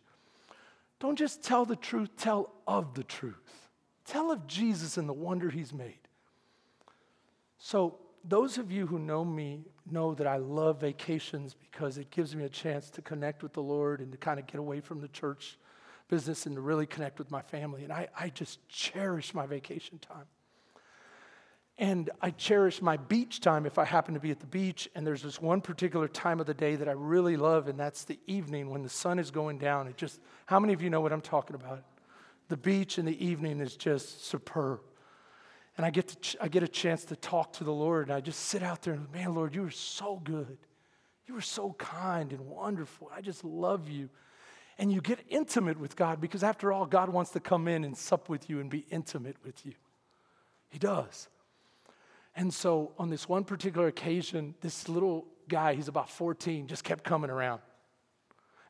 [1.00, 3.68] Don't just tell the truth, tell of the truth.
[4.06, 5.98] Tell of Jesus and the wonder he's made.
[7.66, 12.36] So, those of you who know me know that I love vacations because it gives
[12.36, 15.00] me a chance to connect with the Lord and to kind of get away from
[15.00, 15.56] the church
[16.08, 17.82] business and to really connect with my family.
[17.82, 20.26] And I, I just cherish my vacation time.
[21.78, 24.90] And I cherish my beach time if I happen to be at the beach.
[24.94, 28.04] And there's this one particular time of the day that I really love, and that's
[28.04, 29.88] the evening when the sun is going down.
[29.88, 31.82] It just, how many of you know what I'm talking about?
[32.48, 34.80] The beach in the evening is just superb.
[35.76, 38.16] And I get, to ch- I get a chance to talk to the Lord, and
[38.16, 40.58] I just sit out there and, man, Lord, you are so good.
[41.26, 43.10] You are so kind and wonderful.
[43.14, 44.08] I just love you.
[44.78, 47.96] And you get intimate with God because, after all, God wants to come in and
[47.96, 49.72] sup with you and be intimate with you.
[50.70, 51.28] He does.
[52.36, 57.04] And so on this one particular occasion, this little guy, he's about 14, just kept
[57.04, 57.60] coming around.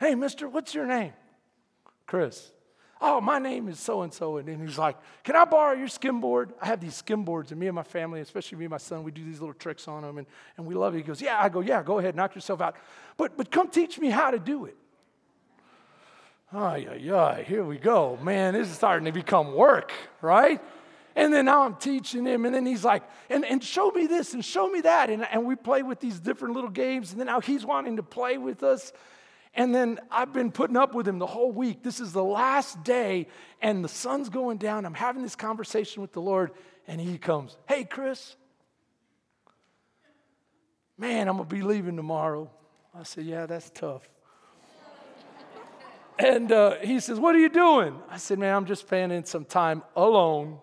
[0.00, 1.12] Hey, mister, what's your name?
[2.06, 2.52] Chris.
[3.06, 4.38] Oh, my name is so and so.
[4.38, 6.52] And he's like, Can I borrow your skimboard?
[6.58, 9.10] I have these skimboards, and me and my family, especially me and my son, we
[9.10, 10.26] do these little tricks on them, and,
[10.56, 10.98] and we love it.
[10.98, 12.76] He goes, Yeah, I go, Yeah, go ahead, knock yourself out.
[13.18, 14.76] But, but come teach me how to do it.
[16.50, 18.18] Oh, yeah, yeah, here we go.
[18.22, 19.92] Man, this is starting to become work,
[20.22, 20.62] right?
[21.14, 24.32] And then now I'm teaching him, and then he's like, and, and show me this
[24.32, 25.10] and show me that.
[25.10, 28.02] And, and we play with these different little games, and then now he's wanting to
[28.02, 28.94] play with us.
[29.56, 31.82] And then I've been putting up with him the whole week.
[31.82, 33.28] This is the last day,
[33.62, 34.84] and the sun's going down.
[34.84, 36.50] I'm having this conversation with the Lord,
[36.88, 38.34] and he comes, Hey, Chris,
[40.98, 42.50] man, I'm going to be leaving tomorrow.
[42.98, 44.08] I said, Yeah, that's tough.
[46.18, 47.96] and uh, he says, What are you doing?
[48.10, 50.58] I said, Man, I'm just spending some time alone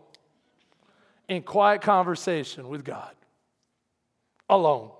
[1.29, 3.15] in quiet conversation with God
[4.49, 4.91] alone.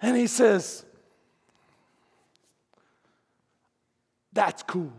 [0.00, 0.84] And he says,
[4.32, 4.92] That's cool.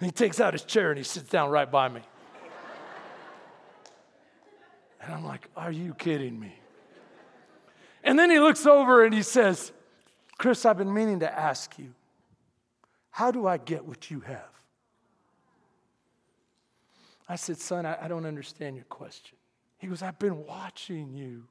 [0.00, 2.00] And he takes out his chair and he sits down right by me.
[5.00, 6.54] And I'm like, Are you kidding me?
[8.04, 9.72] And then he looks over and he says,
[10.38, 11.94] Chris, I've been meaning to ask you,
[13.10, 14.48] how do I get what you have?
[17.28, 19.36] I said, Son, I, I don't understand your question.
[19.78, 21.44] He goes, I've been watching you.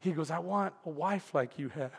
[0.00, 1.92] He goes, I want a wife like you have.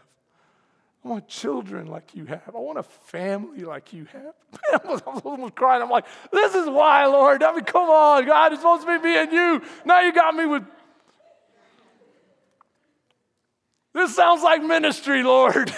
[1.04, 2.42] I want children like you have.
[2.54, 4.34] I want a family like you have.
[4.84, 5.82] I was almost crying.
[5.82, 7.42] I'm like, this is why, Lord.
[7.42, 9.62] I mean, come on, God, it's supposed to be me and you.
[9.86, 10.64] Now you got me with.
[13.94, 15.74] This sounds like ministry, Lord.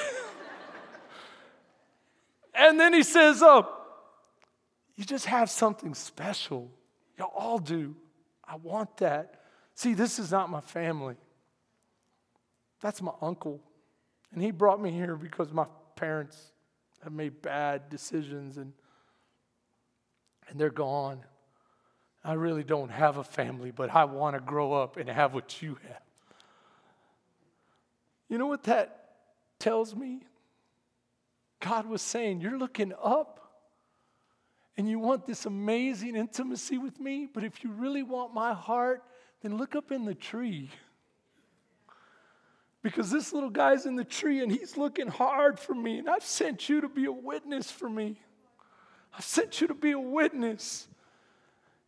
[2.56, 3.68] and then he says, oh,
[4.96, 6.72] you just have something special.
[7.18, 7.96] You all do.
[8.44, 9.42] I want that.
[9.76, 11.16] See, this is not my family.
[12.82, 13.62] That's my uncle.
[14.34, 15.66] And he brought me here because my
[15.96, 16.52] parents
[17.04, 18.74] have made bad decisions and,
[20.50, 21.20] and they're gone.
[22.24, 25.62] I really don't have a family, but I want to grow up and have what
[25.62, 26.02] you have.
[28.30, 29.16] You know what that
[29.60, 30.22] tells me?
[31.60, 33.42] God was saying, You're looking up
[34.78, 39.04] and you want this amazing intimacy with me, but if you really want my heart,
[39.42, 40.70] then look up in the tree.
[42.84, 46.26] Because this little guy's in the tree and he's looking hard for me, and I've
[46.26, 48.20] sent you to be a witness for me.
[49.16, 50.88] I've sent you to be a witness.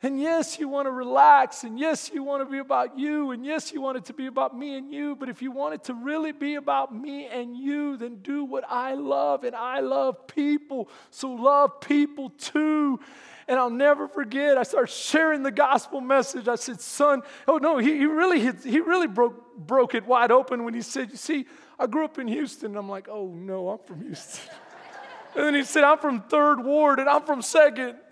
[0.05, 3.45] And yes, you want to relax, and yes, you want to be about you, and
[3.45, 5.15] yes, you want it to be about me and you.
[5.15, 8.65] But if you want it to really be about me and you, then do what
[8.69, 10.89] I love, and I love people.
[11.09, 12.99] So love people too.
[13.47, 16.47] And I'll never forget, I started sharing the gospel message.
[16.47, 20.63] I said, Son, oh no, he, he really, he really broke, broke it wide open
[20.63, 21.45] when he said, You see,
[21.79, 22.75] I grew up in Houston.
[22.77, 24.53] I'm like, Oh no, I'm from Houston.
[25.35, 27.97] and then he said, I'm from Third Ward, and I'm from Second.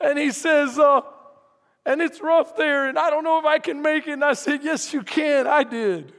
[0.00, 1.00] And he says, uh,
[1.86, 4.12] and it's rough there, and I don't know if I can make it.
[4.12, 5.46] And I said, Yes, you can.
[5.46, 6.12] I did.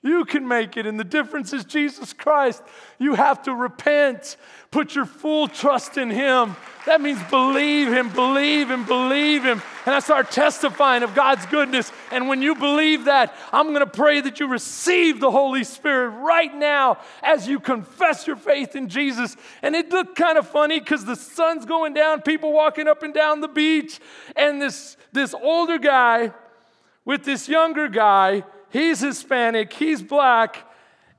[0.00, 0.86] You can make it.
[0.86, 2.62] And the difference is Jesus Christ.
[3.00, 4.36] You have to repent,
[4.70, 6.54] put your full trust in Him.
[6.86, 9.60] That means believe Him, believe Him, believe Him.
[9.86, 11.90] And I start testifying of God's goodness.
[12.12, 16.10] And when you believe that, I'm going to pray that you receive the Holy Spirit
[16.10, 19.36] right now as you confess your faith in Jesus.
[19.62, 23.12] And it looked kind of funny because the sun's going down, people walking up and
[23.12, 23.98] down the beach,
[24.36, 26.32] and this, this older guy
[27.04, 30.64] with this younger guy he's Hispanic, he's black,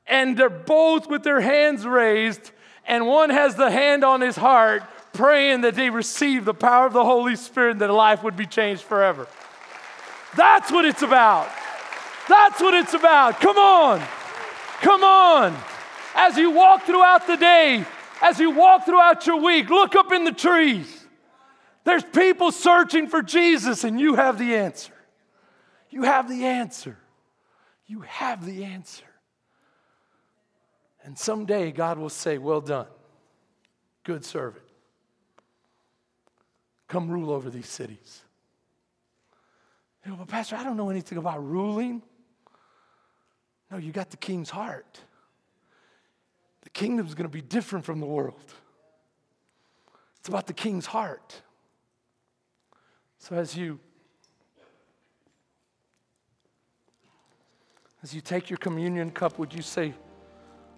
[0.07, 2.51] and they're both with their hands raised,
[2.87, 4.83] and one has the hand on his heart,
[5.13, 8.45] praying that they receive the power of the Holy Spirit and that life would be
[8.45, 9.27] changed forever.
[10.35, 11.49] That's what it's about.
[12.27, 13.39] That's what it's about.
[13.39, 14.01] Come on.
[14.81, 15.57] Come on.
[16.15, 17.83] As you walk throughout the day,
[18.21, 21.07] as you walk throughout your week, look up in the trees.
[21.85, 24.93] There's people searching for Jesus, and you have the answer.
[25.89, 26.97] You have the answer.
[27.89, 29.03] You have the answer.
[31.03, 32.85] And someday God will say, Well done,
[34.03, 34.63] good servant.
[36.87, 38.21] Come rule over these cities.
[40.05, 42.03] You know, but Pastor, I don't know anything about ruling.
[43.71, 44.99] No, you got the king's heart.
[46.61, 48.53] The kingdom's going to be different from the world.
[50.19, 51.41] It's about the king's heart.
[53.17, 53.79] So as you
[58.01, 59.93] As you take your communion cup, would you say,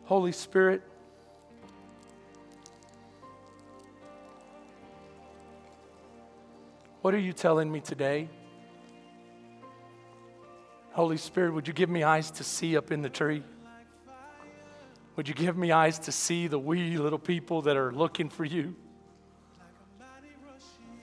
[0.05, 0.82] Holy Spirit,
[7.01, 8.28] what are you telling me today?
[10.93, 13.43] Holy Spirit, would you give me eyes to see up in the tree?
[15.15, 18.45] Would you give me eyes to see the wee little people that are looking for
[18.45, 18.76] you?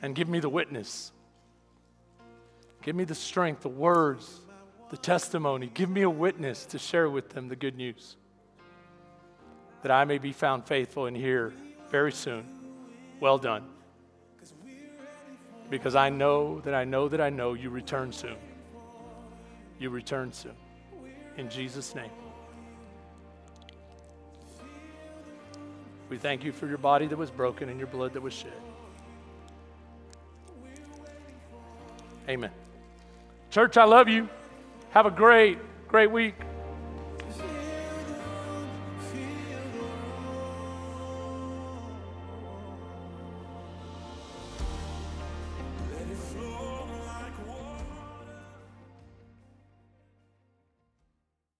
[0.02, 1.12] And give me the witness.
[2.82, 4.40] Give me the strength, the words
[4.90, 5.70] the testimony.
[5.72, 8.16] Give me a witness to share with them the good news.
[9.82, 11.52] That I may be found faithful and hear
[11.90, 12.44] very soon,
[13.20, 13.64] well done.
[15.70, 18.36] Because I know that I know that I know you return soon.
[19.78, 20.54] You return soon.
[21.36, 22.10] In Jesus' name.
[26.08, 28.52] We thank you for your body that was broken and your blood that was shed.
[32.28, 32.50] Amen.
[33.50, 34.28] Church, I love you.
[34.90, 35.58] Have a great,
[35.88, 36.34] great week.